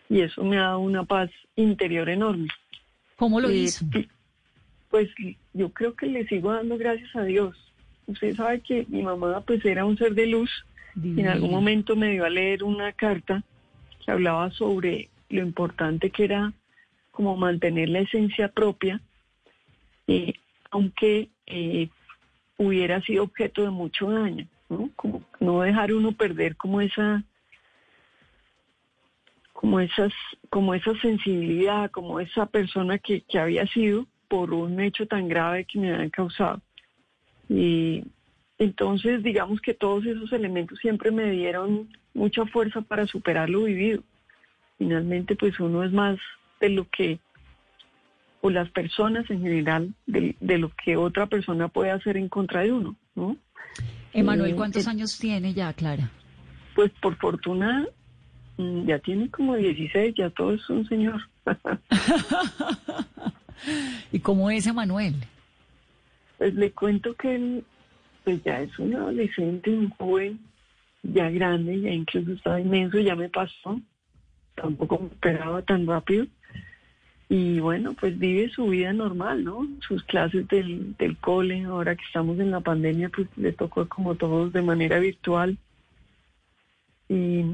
[0.08, 2.48] y eso me ha dado una paz interior enorme.
[3.14, 3.86] ¿Cómo lo eh, hizo?
[4.90, 5.08] Pues
[5.52, 7.56] yo creo que le sigo dando gracias a Dios.
[8.08, 10.50] Usted sabe que mi mamá pues era un ser de luz
[11.00, 13.44] y en algún momento me dio a leer una carta
[14.04, 16.52] que hablaba sobre lo importante que era
[17.12, 19.00] como mantener la esencia propia,
[20.08, 20.34] eh,
[20.72, 21.90] aunque eh,
[22.56, 24.90] hubiera sido objeto de mucho daño, ¿no?
[24.96, 27.22] Como no dejar uno perder como esa
[29.52, 30.12] como esas
[30.50, 35.64] como esa sensibilidad, como esa persona que, que había sido por un hecho tan grave
[35.64, 36.60] que me habían causado.
[37.48, 38.04] Y
[38.58, 44.02] entonces, digamos que todos esos elementos siempre me dieron mucha fuerza para superar lo vivido.
[44.78, 46.18] Finalmente, pues uno es más
[46.60, 47.18] de lo que
[48.40, 52.72] o las personas en general de, lo que otra persona puede hacer en contra de
[52.72, 53.36] uno, ¿no?
[54.12, 56.10] Emanuel, eh, ¿cuántos eh, años tiene ya, Clara?
[56.74, 57.86] Pues por fortuna
[58.56, 61.20] mm, ya tiene como 16, ya todo es un señor.
[64.12, 65.14] ¿Y cómo es Emanuel?
[66.38, 67.64] Pues le cuento que él
[68.24, 70.40] pues ya es un adolescente, un joven,
[71.02, 73.80] ya grande, ya incluso está inmenso, ya me pasó.
[74.56, 76.26] Tampoco me esperaba tan rápido
[77.28, 79.66] y bueno, pues vive su vida normal, ¿no?
[79.86, 84.14] Sus clases del, del cole, ahora que estamos en la pandemia, pues le tocó como
[84.14, 85.58] todos de manera virtual.
[87.08, 87.44] Y,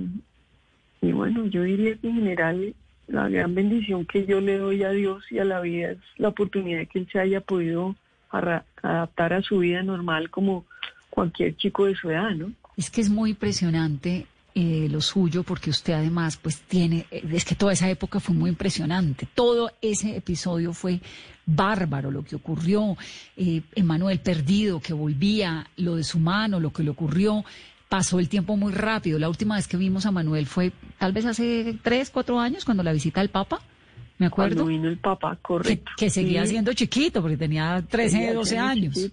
[1.00, 2.74] y bueno, yo diría que en general
[3.06, 6.28] la gran bendición que yo le doy a Dios y a la vida es la
[6.28, 7.96] oportunidad de que él se haya podido
[8.30, 10.66] adaptar a su vida normal como
[11.08, 12.52] cualquier chico de su edad, ¿no?
[12.76, 17.44] Es que es muy impresionante eh, lo suyo, porque usted además pues tiene, eh, es
[17.44, 21.00] que toda esa época fue muy impresionante, todo ese episodio fue
[21.46, 22.96] bárbaro lo que ocurrió,
[23.36, 27.44] eh, Emanuel perdido, que volvía, lo de su mano, lo que le ocurrió,
[27.88, 31.24] pasó el tiempo muy rápido, la última vez que vimos a Manuel fue tal vez
[31.24, 33.60] hace tres, cuatro años, cuando la visita al Papa.
[34.18, 34.56] Me acuerdo.
[34.56, 35.90] Cuando vino el Papa, correcto.
[35.96, 39.10] Que, seguía siendo chiquito, porque tenía 13, 12 años.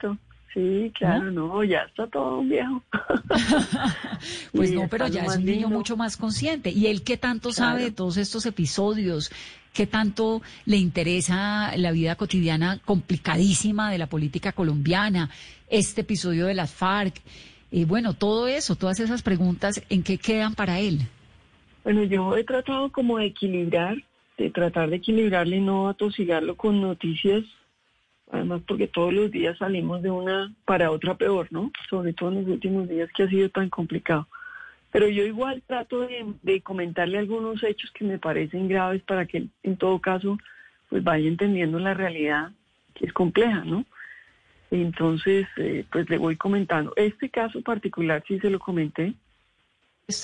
[0.54, 1.64] Sí, claro, ¿no?
[1.64, 2.82] ya está todo un viejo.
[4.54, 6.72] pues no, pero ya es un niño mucho más consciente.
[6.72, 9.32] ¿Y él qué tanto sabe de todos estos episodios?
[9.74, 15.30] ¿Qué tanto le interesa la vida cotidiana complicadísima de la política colombiana?
[15.70, 17.22] Este episodio de las FARC.
[17.72, 21.02] Y bueno, todo eso, todas esas preguntas, ¿en qué quedan para él?
[21.84, 23.98] Bueno, yo he tratado como de equilibrar,
[24.40, 27.44] de tratar de equilibrarle y no atosigarlo con noticias
[28.32, 31.72] además porque todos los días salimos de una para otra peor, ¿no?
[31.90, 34.28] Sobre todo en los últimos días que ha sido tan complicado.
[34.92, 36.08] Pero yo igual trato
[36.42, 40.38] de, comentarle algunos hechos que me parecen graves para que en todo caso
[40.90, 42.52] pues vaya entendiendo la realidad
[42.96, 43.86] que es compleja, ¿no?
[44.72, 46.94] Entonces, eh, pues le voy comentando.
[46.96, 49.14] Este caso particular sí se lo comenté,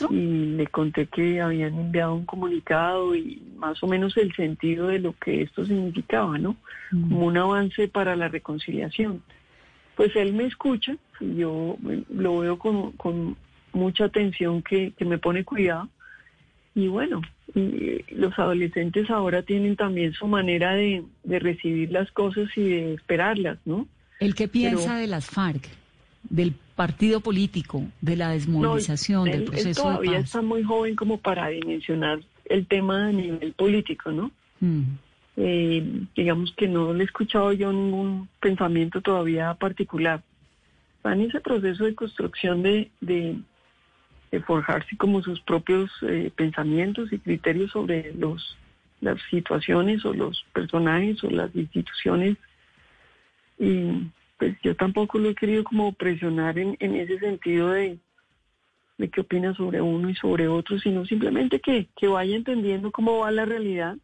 [0.10, 5.00] y le conté que habían enviado un comunicado y más o menos el sentido de
[5.00, 6.56] lo que esto significaba, ¿no?
[6.91, 7.10] Mm.
[7.10, 9.21] Como un avance para la reconciliación.
[9.95, 11.78] Pues él me escucha, yo
[12.10, 13.38] lo veo con,
[13.74, 15.89] mucha atención que, me pone cuidado.
[16.74, 17.21] Y bueno,
[17.54, 23.88] los adolescentes ahora tienen también su manera de, recibir las cosas y de esperarlas, ¿no?
[24.19, 25.69] ¿El qué piensa de las FARC?
[26.30, 31.48] Del partido político, de la desmovilización, del proceso él todavía está muy joven como para
[31.48, 34.32] dimensionar el tema a nivel político, ¿no?
[34.60, 34.84] Mm.
[35.38, 40.23] Eh, digamos que no le he escuchado yo ningún pensamiento todavía particular.
[40.98, 43.38] Está en ese proceso de construcción de, de,
[44.46, 48.58] forjarse como sus propios eh, pensamientos y criterios sobre los
[49.02, 52.38] las situaciones o los personajes o las instituciones
[53.60, 54.08] y
[54.38, 57.98] pues yo tampoco lo he querido como presionar en, ese sentido de,
[58.98, 63.19] de qué opina sobre uno y sobre otro, sino simplemente que, que vaya entendiendo cómo
[63.19, 63.98] va la realidad,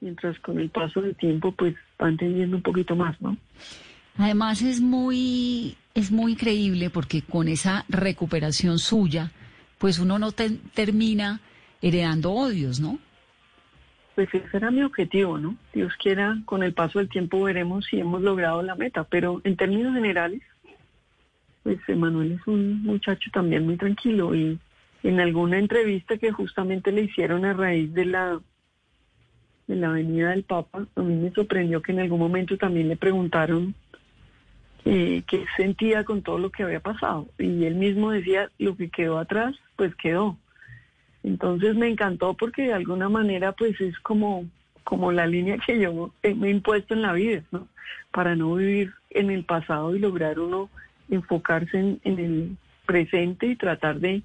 [0.00, 3.36] mientras con el paso del tiempo pues va entendiendo un poquito más, ¿no?
[4.16, 9.32] Además es muy, es muy increíble porque con esa recuperación suya,
[9.78, 11.40] pues uno no termina
[11.80, 12.98] heredando odios, ¿no?
[14.20, 15.56] Pues ese era mi objetivo, ¿no?
[15.72, 19.56] Dios quiera, con el paso del tiempo veremos si hemos logrado la meta, pero en
[19.56, 20.42] términos generales,
[21.62, 24.58] pues Emanuel es un muchacho también muy tranquilo y
[25.04, 28.38] en alguna entrevista que justamente le hicieron a raíz de la
[29.66, 32.96] de la venida del Papa, a mí me sorprendió que en algún momento también le
[32.96, 33.74] preguntaron
[34.84, 38.90] eh, qué sentía con todo lo que había pasado y él mismo decía lo que
[38.90, 40.36] quedó atrás, pues quedó.
[41.22, 44.46] Entonces me encantó porque de alguna manera pues es como
[44.84, 47.68] como la línea que yo me he impuesto en la vida, ¿no?
[48.10, 50.70] Para no vivir en el pasado y lograr uno
[51.08, 52.56] enfocarse en, el
[52.86, 54.22] presente y tratar de,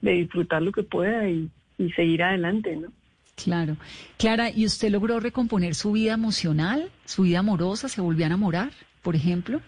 [0.00, 1.50] disfrutar lo que pueda y,
[1.94, 2.88] seguir adelante, ¿no?
[3.34, 3.76] Claro.
[4.16, 7.88] Clara, ¿y usted logró recomponer su vida emocional, su vida amorosa?
[7.88, 8.70] ¿Se volvió a enamorar,
[9.02, 9.60] por ejemplo?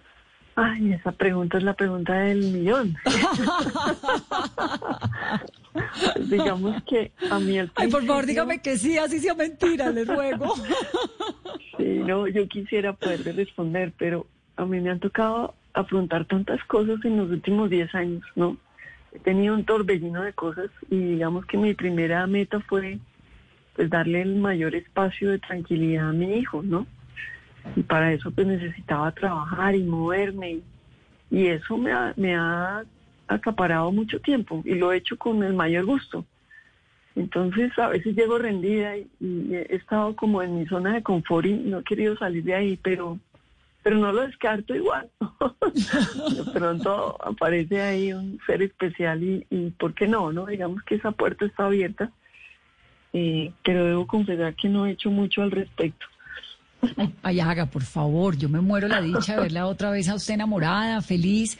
[0.56, 2.96] Ay, esa pregunta es la pregunta del millón.
[6.28, 10.04] Digamos que a mí el Ay, por favor, dígame que sí, así sea mentira, le
[10.04, 10.54] ruego.
[11.76, 14.26] sí, no, yo quisiera poder responder, pero
[14.56, 18.56] a mí me han tocado afrontar tantas cosas en los últimos 10 años, ¿no?
[19.12, 22.98] He tenido un torbellino de cosas y digamos que mi primera meta fue
[23.74, 26.86] pues darle el mayor espacio de tranquilidad a mi hijo, ¿no?
[27.76, 30.60] Y para eso pues necesitaba trabajar y moverme
[31.30, 32.84] y, eso me ha, me ha
[33.28, 36.24] acaparado mucho tiempo y lo he hecho con el mayor gusto.
[37.14, 41.46] Entonces a veces llego rendida y, y, he estado como en mi zona de confort
[41.46, 43.18] y no he querido salir de ahí, pero
[43.82, 45.08] pero no lo descarto igual.
[46.36, 50.32] de pronto aparece ahí un ser especial y, y ¿por qué no?
[50.32, 52.10] no Digamos que esa puerta está abierta,
[53.12, 56.06] eh, pero debo confesar que no he hecho mucho al respecto.
[57.22, 60.34] Ay, haga, por favor, yo me muero la dicha de verla otra vez a usted
[60.34, 61.58] enamorada, feliz,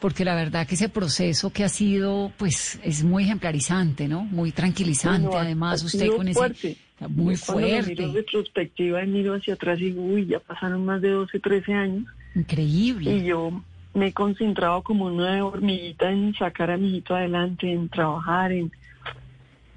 [0.00, 4.22] porque la verdad que ese proceso que ha sido, pues, es muy ejemplarizante, ¿no?
[4.24, 6.76] Muy tranquilizante, además, usted con ese
[7.08, 7.90] muy fuerte.
[7.90, 11.38] Miro en retrospectiva y miro hacia atrás y digo, uy, ya pasaron más de 12,
[11.38, 12.04] 13 años.
[12.34, 13.16] Increíble.
[13.16, 13.62] Y yo
[13.94, 18.72] me he concentrado como una hormiguita en sacar a mi hijito adelante, en trabajar, en...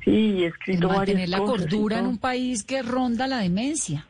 [0.04, 4.08] Sí, he escrito en mantener la cordura en un país que ronda la demencia.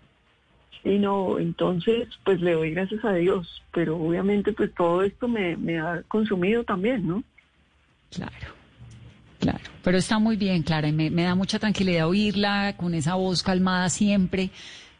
[0.84, 5.56] Sí, no, entonces pues le doy gracias a Dios, pero obviamente pues todo esto me,
[5.58, 7.24] me ha consumido también, ¿no?
[8.10, 8.62] Claro.
[9.42, 13.42] Claro, pero está muy bien, Clara, y me, da mucha tranquilidad oírla con esa voz
[13.42, 14.52] calmada siempre,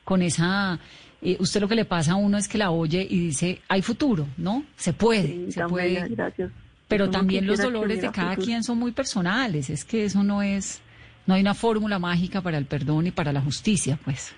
[0.04, 0.80] con esa...
[1.22, 3.84] Eh, usted lo que le pasa a uno es que la oye y dice, hay
[3.84, 4.64] futuro, ¿no?
[4.76, 6.08] Se puede, se puede.
[6.10, 6.52] Gracias.
[6.88, 10.82] Pero también los dolores de cada quien son muy personales, es que eso no es,
[11.28, 14.34] no hay una fórmula mágica para el perdón y para la justicia, pues.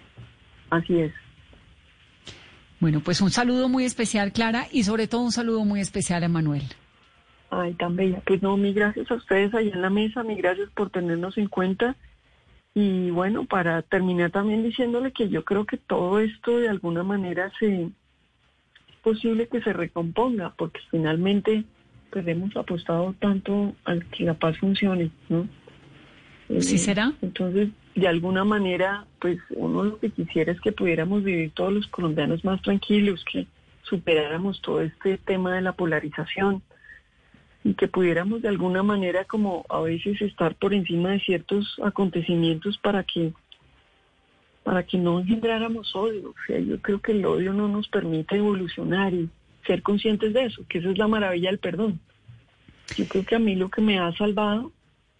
[0.69, 1.13] Así es.
[2.83, 6.27] Bueno, pues un saludo muy especial, Clara, y sobre todo un saludo muy especial a
[6.27, 6.63] Manuel.
[7.49, 8.21] Ay, tan bella.
[8.27, 11.47] Pues no, mi gracias a ustedes allá en la mesa, mi gracias por tenernos en
[11.47, 11.95] cuenta.
[12.75, 17.53] Y bueno, para terminar también diciéndole que yo creo que todo esto de alguna manera
[17.57, 17.89] se es
[19.01, 21.63] posible que se recomponga, porque finalmente
[22.09, 25.47] pues hemos apostado tanto al que la paz funcione, ¿no?
[26.59, 27.13] ¿Sí será?
[27.21, 31.87] Entonces, de alguna manera, pues uno lo que quisiera es que pudiéramos vivir todos los
[31.87, 33.45] colombianos más tranquilos, que
[33.83, 36.63] superáramos todo este tema de la polarización
[37.63, 42.77] y que pudiéramos de alguna manera como a veces estar por encima de ciertos acontecimientos
[42.77, 43.33] para que
[44.63, 46.29] para que no engendráramos odio.
[46.29, 49.29] O sea, yo creo que el odio no nos permite evolucionar y
[49.67, 51.99] ser conscientes de eso, que esa es la maravilla del perdón.
[52.95, 54.71] Yo creo que a mí lo que me ha salvado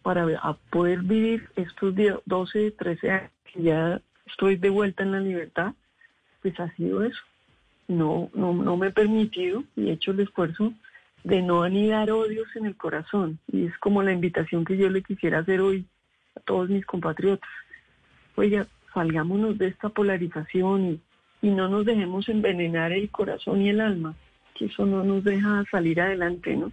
[0.04, 0.28] para
[0.70, 1.96] poder vivir estos
[2.26, 5.74] 12, 13 años que ya estoy de vuelta en la libertad,
[6.42, 7.22] pues ha sido eso.
[7.88, 10.74] No, no, no me he permitido y he hecho el esfuerzo
[11.24, 13.40] de no anidar odios en el corazón.
[13.52, 15.86] Y es como la invitación que yo le quisiera hacer hoy
[16.36, 17.50] a todos mis compatriotas.
[18.36, 20.86] Oiga, salgámonos de esta polarización
[21.42, 24.16] y, y no nos dejemos envenenar el corazón y el alma,
[24.56, 26.72] que eso no nos deja salir adelante, ¿no?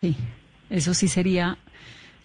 [0.00, 0.16] Sí,
[0.70, 1.58] eso sí sería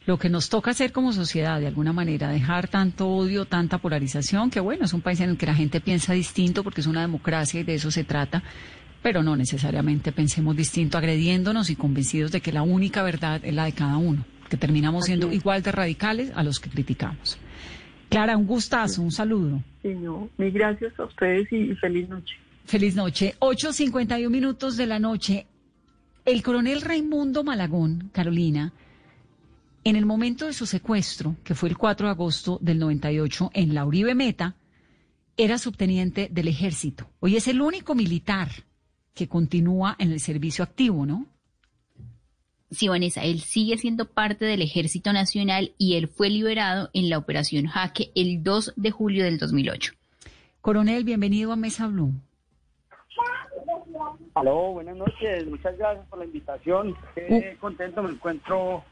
[0.06, 4.49] lo que nos toca hacer como sociedad, de alguna manera, dejar tanto odio, tanta polarización,
[4.49, 7.02] que bueno, es un país en el que la gente piensa distinto porque es una
[7.02, 8.41] democracia y de eso se trata,
[9.04, 13.66] pero no necesariamente pensemos distinto, agrediéndonos y convencidos de que la única verdad es la
[13.66, 17.38] de cada uno, que terminamos siendo igual de radicales a los que criticamos.
[18.10, 19.62] Clara, un gustazo, un saludo.
[19.82, 22.36] Sí, no, mil gracias a ustedes y, feliz noche.
[22.66, 23.36] Feliz noche.
[23.39, 25.45] 8.51 minutos de la noche.
[26.26, 28.74] El coronel Raimundo Malagón, Carolina,
[29.84, 33.74] En el momento de su secuestro, que fue el 4 de agosto del 98 en
[33.74, 34.56] la Uribe Meta,
[35.38, 37.10] era subteniente del ejército.
[37.20, 38.50] Hoy es el único militar
[39.16, 41.26] que continúa en el servicio activo, ¿no?
[42.70, 47.18] Sí, Vanessa, él sigue siendo parte del Ejército Nacional y él fue liberado en la
[47.18, 49.94] Operación Jaque el 2 de julio del 2008.
[50.62, 52.14] Coronel, bienvenido a Mesa Blue.
[54.36, 56.96] Aló, buenas noches, muchas gracias por la invitación.
[57.16, 57.60] Qué uh.
[57.60, 58.86] contento me encuentro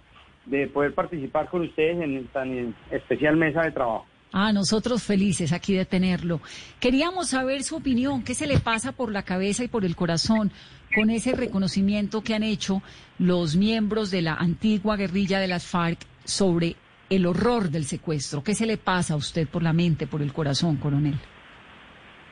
[0.49, 4.05] de poder participar con ustedes en tan especial mesa de trabajo.
[4.31, 6.39] Ah, nosotros felices aquí de tenerlo.
[6.79, 10.51] Queríamos saber su opinión, qué se le pasa por la cabeza y por el corazón
[10.93, 12.81] con ese reconocimiento que han hecho
[13.17, 16.75] los miembros de la antigua guerrilla de las FARC sobre
[17.09, 18.43] el horror del secuestro.
[18.43, 21.15] ¿Qué se le pasa a usted por la mente, por el corazón, coronel?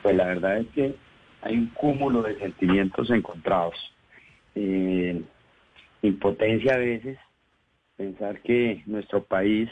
[0.02, 0.94] Pues la verdad es que
[1.42, 3.74] hay un cúmulo de sentimientos encontrados.
[4.54, 5.20] Eh,
[6.02, 7.18] impotencia a veces,
[7.98, 9.68] pensar que nuestro país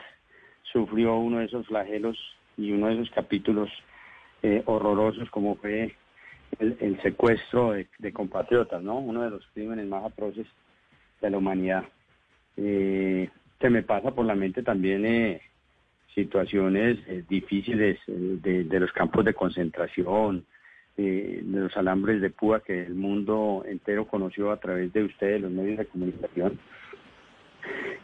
[0.65, 2.19] sufrió uno de esos flagelos
[2.59, 3.71] y uno de esos capítulos
[4.43, 5.95] eh, horrorosos como fue
[6.59, 8.99] el, secuestro de, compatriotas, ¿no?
[8.99, 10.47] Uno de los crímenes más atroces
[11.21, 11.85] de la humanidad.
[12.57, 13.29] Eh,
[13.61, 15.41] se me pasa por la mente también eh,
[16.15, 20.45] situaciones eh, difíciles de, de, los campos de concentración,
[20.97, 25.51] de los alambres de púa que el mundo entero conoció a través de ustedes, los
[25.51, 26.59] medios de comunicación.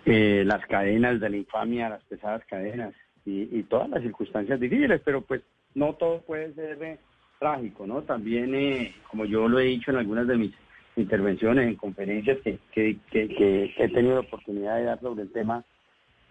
[0.04, 2.94] Las cadenas de la infamia, las pesadas cadenas
[3.24, 5.42] y, y, todas las circunstancias difíciles, pero pues
[5.74, 6.98] no todo puede ser
[7.38, 8.02] trágico, ¿no?
[8.02, 10.52] También, eh, como yo lo he dicho en algunas de mis
[10.96, 15.64] intervenciones, en conferencias que, que, que, he tenido la oportunidad de dar sobre el tema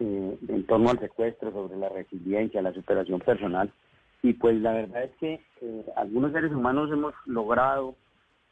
[0.00, 3.70] eh, en torno al secuestro, sobre la resiliencia, la superación personal.
[4.22, 7.96] Y pues la verdad es que eh, algunos seres humanos hemos logrado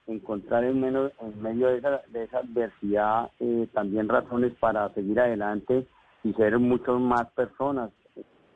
[0.07, 3.31] encontrar en, menos, en medio de esa, de esa adversidad
[3.73, 5.87] también razones para seguir adelante
[6.25, 7.91] y ser mucho más personas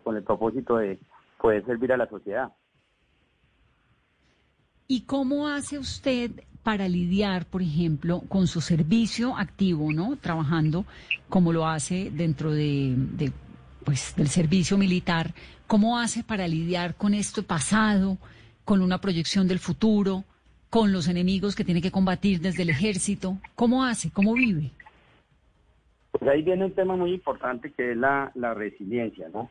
[0.02, 0.98] con el propósito de
[1.40, 2.52] poder servir a la sociedad.
[4.86, 6.30] ¿Y cómo hace usted
[6.62, 10.16] para lidiar, por ejemplo, con su servicio activo, ¿no?
[10.16, 10.84] Trabajando
[11.28, 13.32] como lo hace dentro de,
[13.84, 15.34] pues, del servicio militar.
[15.66, 18.18] ¿Cómo hace para lidiar con esto pasado,
[18.64, 20.24] con una proyección del futuro,
[20.74, 23.38] con los enemigos que tiene que combatir desde el ejército?
[23.54, 24.10] ¿Cómo hace?
[24.10, 24.72] ¿Cómo vive?
[26.10, 29.50] Pues ahí viene un tema muy importante que es la, la resiliencia, ¿no?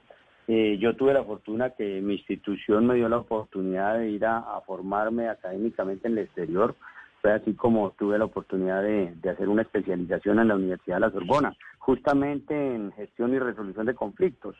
[0.49, 4.43] Eh, yo tuve la fortuna que mi institución me dio la oportunidad de ir a,
[4.67, 6.75] formarme académicamente en el exterior.
[7.21, 11.11] Fue así como tuve la oportunidad de, hacer una especialización en la Universidad de La
[11.11, 14.57] Sorbona, justamente en gestión y resolución de conflictos.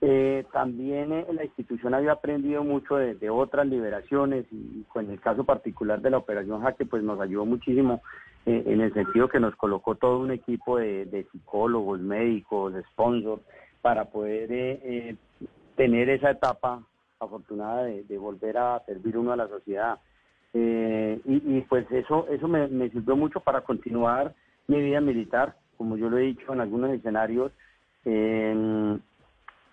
[0.00, 5.44] Eh, también eh, la institución había aprendido mucho de, otras liberaciones y, con el caso
[5.44, 8.00] particular de la operación Jaque, pues nos ayudó muchísimo
[8.46, 13.42] en el sentido que nos colocó todo un equipo de, psicólogos, médicos, sponsors,
[13.82, 15.16] para poder eh, eh,
[15.76, 16.82] tener esa etapa
[17.20, 19.98] afortunada de, volver a servir uno a la sociedad.
[20.54, 24.34] Eh, y, pues eso eso me, sirvió mucho para continuar
[24.66, 27.52] mi vida militar, como yo lo he dicho en algunos escenarios.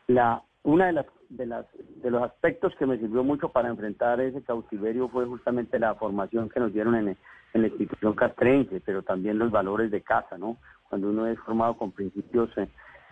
[0.08, 1.66] La una de las de las
[2.02, 6.50] de los aspectos que me sirvió mucho para enfrentar ese cautiverio fue justamente la formación
[6.50, 7.18] que nos dieron en,
[7.54, 10.58] en la institución castrense, pero también los valores de casa, ¿no?
[10.90, 12.50] Cuando uno es formado con principios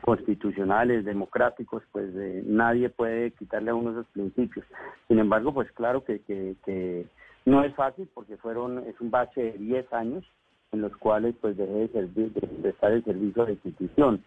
[0.04, 4.66] constitucionales, democráticos, pues eh, nadie puede quitarle a uno esos principios.
[5.08, 7.08] Sin embargo, pues claro que,
[7.46, 10.26] no es fácil porque fueron es un bache de 10 años
[10.72, 14.24] en los cuales pues dejé de, servir, de, estar en servicio de institución.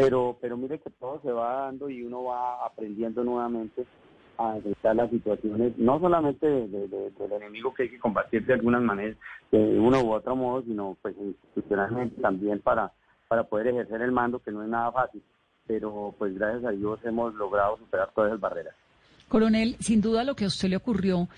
[0.00, 3.84] Pero, pero mire que todo se va dando y uno va aprendiendo nuevamente
[4.38, 9.16] a enfrentar las situaciones, no solamente del enemigo que hay que combatir de algunas maneras,
[9.52, 12.92] de uno u otro modo, sino pues institucionalmente también para
[13.28, 15.22] para poder ejercer el mando, que no es nada fácil,
[15.64, 18.74] pero pues gracias a Dios hemos logrado superar todas esas barreras.
[19.28, 21.28] Coronel, sin duda lo que a usted le ocurrió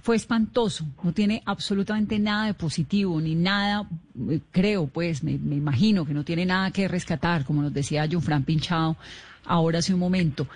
[0.00, 3.88] fue espantoso, no tiene absolutamente nada de positivo, ni nada,
[4.30, 8.44] eh, creo pues, me, imagino que no tiene nada que rescatar, como nos decía Fran
[8.44, 8.96] Pinchado
[9.44, 10.46] ahora hace un momento.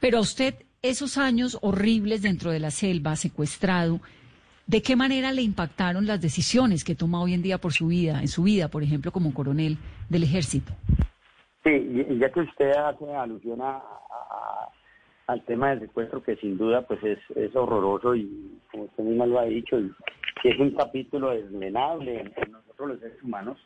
[0.00, 4.00] Pero a usted esos años horribles dentro de la selva, secuestrado,
[4.66, 8.20] ¿De qué manera le impactaron las decisiones que toma hoy en día por su vida,
[8.20, 9.78] en su vida, por ejemplo, como coronel
[10.08, 10.72] del ejército?
[11.62, 11.70] Sí,
[12.18, 13.80] ya que usted hace alusión a,
[15.26, 19.26] al tema del secuestro, que sin duda pues es, es horroroso y como usted misma
[19.26, 19.92] lo ha dicho, y,
[20.44, 23.58] es un capítulo desmenable en, nosotros los seres humanos,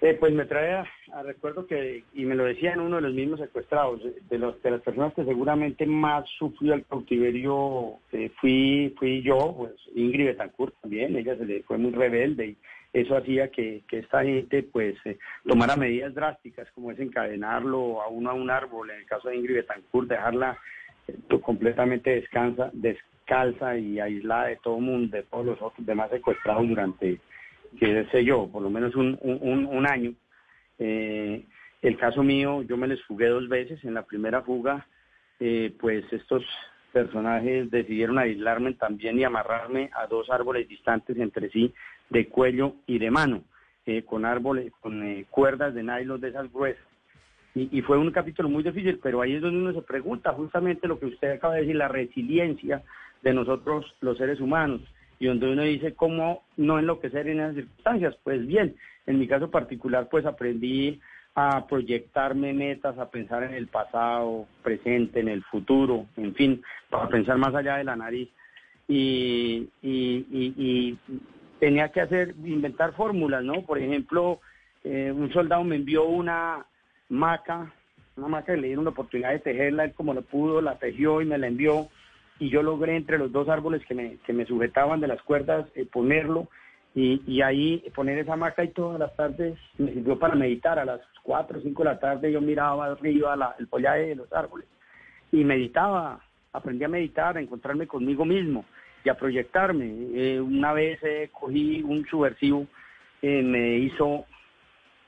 [0.00, 3.38] Eh, pues me trae a, recuerdo que, y me lo decían uno de los mismos
[3.38, 9.22] secuestrados, de, los, de las personas que seguramente más sufrió el cautiverio, eh, fui, fui
[9.22, 12.56] yo, pues Ingrid Betancourt también, ella se le fue muy rebelde y
[12.92, 18.30] eso hacía que, esta gente pues eh, tomara medidas drásticas como es encadenarlo a uno
[18.30, 20.58] a un árbol, en el caso de Ingrid Betancourt, dejarla
[21.42, 27.18] completamente descansa, descalza y aislada de todo mundo, de todos los otros demás secuestrados durante
[27.78, 30.12] que sé yo, por lo menos un, un, año.
[30.78, 31.44] Eh,
[31.80, 33.82] el caso mío, yo me les fugué dos veces.
[33.84, 34.86] En la primera fuga,
[35.40, 36.44] eh, pues estos
[36.92, 41.72] personajes decidieron aislarme también y amarrarme a dos árboles distantes entre sí,
[42.12, 43.42] de cuello y de mano,
[43.86, 46.84] eh, con árboles, con cuerdas de nylon de esas gruesas.
[47.54, 50.98] Y, fue un capítulo muy difícil, pero ahí es donde uno se pregunta justamente lo
[50.98, 52.82] que usted acaba de decir, la resiliencia
[53.20, 54.80] de nosotros los seres humanos
[55.18, 58.16] y donde uno dice cómo no enloquecer en esas circunstancias.
[58.24, 58.74] Pues bien,
[59.06, 60.98] en mi caso particular, pues aprendí
[61.34, 67.08] a proyectarme metas, a pensar en el pasado, presente, en el futuro, en fin, para
[67.08, 68.28] pensar más allá de la nariz.
[68.88, 69.68] Y,
[71.62, 73.62] tenía que hacer, inventar fórmulas, ¿no?
[73.62, 74.40] Por ejemplo,
[74.82, 76.66] eh, un soldado me envió una
[77.08, 77.72] maca,
[78.16, 81.22] una maca que le dieron la oportunidad de tejerla, él como lo pudo, la tejió
[81.22, 81.86] y me la envió
[82.40, 85.68] y yo logré entre los dos árboles que me, que me sujetaban de las cuerdas
[85.76, 86.48] eh, ponerlo
[86.96, 90.80] y, y, ahí poner esa hamaca y todas las tardes me sirvió para meditar.
[90.80, 94.16] A las 4 o 5 de la tarde yo miraba arriba la, el follaje de
[94.16, 94.66] los árboles
[95.30, 96.18] y meditaba,
[96.52, 98.64] aprendí a meditar, a encontrarme conmigo mismo
[99.04, 99.92] y a proyectarme.
[100.14, 102.66] Eh, una vez eh, cogí un subversivo,
[103.22, 104.26] me hizo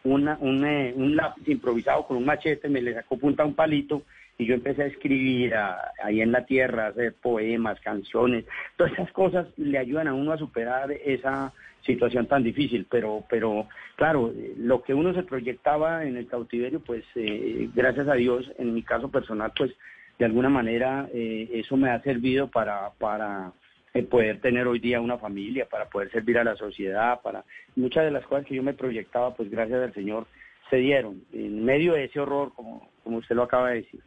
[0.04, 4.02] una, un, un lápiz improvisado con un machete, me le sacó punta a un palito
[4.38, 5.54] y yo empecé a escribir
[6.02, 8.44] ahí en la tierra, hacer poemas, canciones,
[8.76, 11.52] todas esas cosas le ayudan a uno a superar esa
[11.84, 17.04] situación tan difícil, pero, pero claro, lo que uno se proyectaba en el cautiverio, pues
[17.14, 19.70] eh, gracias a Dios, en mi caso personal, pues
[20.18, 23.63] de alguna manera eh, eso me ha servido para, para eh,
[24.02, 27.44] poder tener hoy día una familia, para poder servir a la sociedad, para
[27.76, 30.26] muchas de las cosas que yo me proyectaba, pues gracias al Señor
[30.68, 31.22] se dieron.
[31.32, 34.00] En medio de ese horror, como, como usted lo acaba de decir.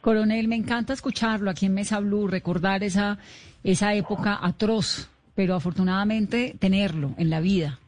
[0.00, 3.18] Coronel, me encanta escucharlo aquí en Mesa Blue, recordar esa,
[3.64, 7.80] esa época atroz, pero afortunadamente tenerlo en la vida,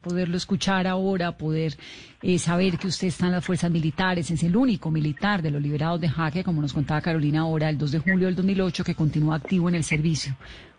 [0.00, 1.74] poderlo escuchar ahora, poder
[2.22, 5.62] eh, saber que usted está en las fuerzas militares, es el único militar de los
[5.62, 8.94] liberados de jaque, como nos contaba Carolina ahora, el 2 de julio del 2008, que
[8.94, 10.36] continúa activo en el servicio.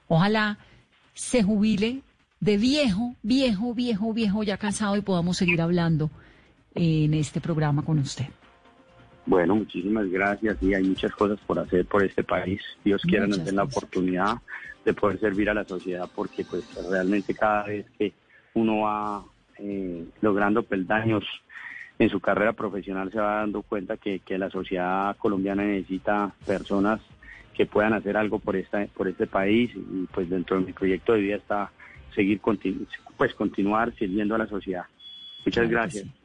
[0.07, 0.57] Ojalá
[1.13, 2.01] se jubile
[2.39, 6.11] de viejo, viejo, viejo, viejo, ya cansado y podamos seguir hablando
[6.75, 8.25] en este programa con usted.
[9.25, 12.61] Bueno, muchísimas gracias y hay muchas cosas por hacer por este país.
[12.83, 14.35] Dios quiera nos den la oportunidad
[14.83, 18.13] de poder servir a la sociedad porque pues realmente cada vez que
[18.55, 19.23] uno va
[19.59, 21.23] eh, logrando peldaños
[21.99, 26.99] en su carrera profesional se va dando cuenta que, que la sociedad colombiana necesita personas
[27.53, 31.13] que puedan hacer algo por esta por este país y pues dentro de mi proyecto
[31.13, 31.71] de vida está
[32.13, 32.41] seguir
[33.17, 34.85] pues continuar sirviendo a la sociedad.
[35.45, 36.24] Muchas gracias.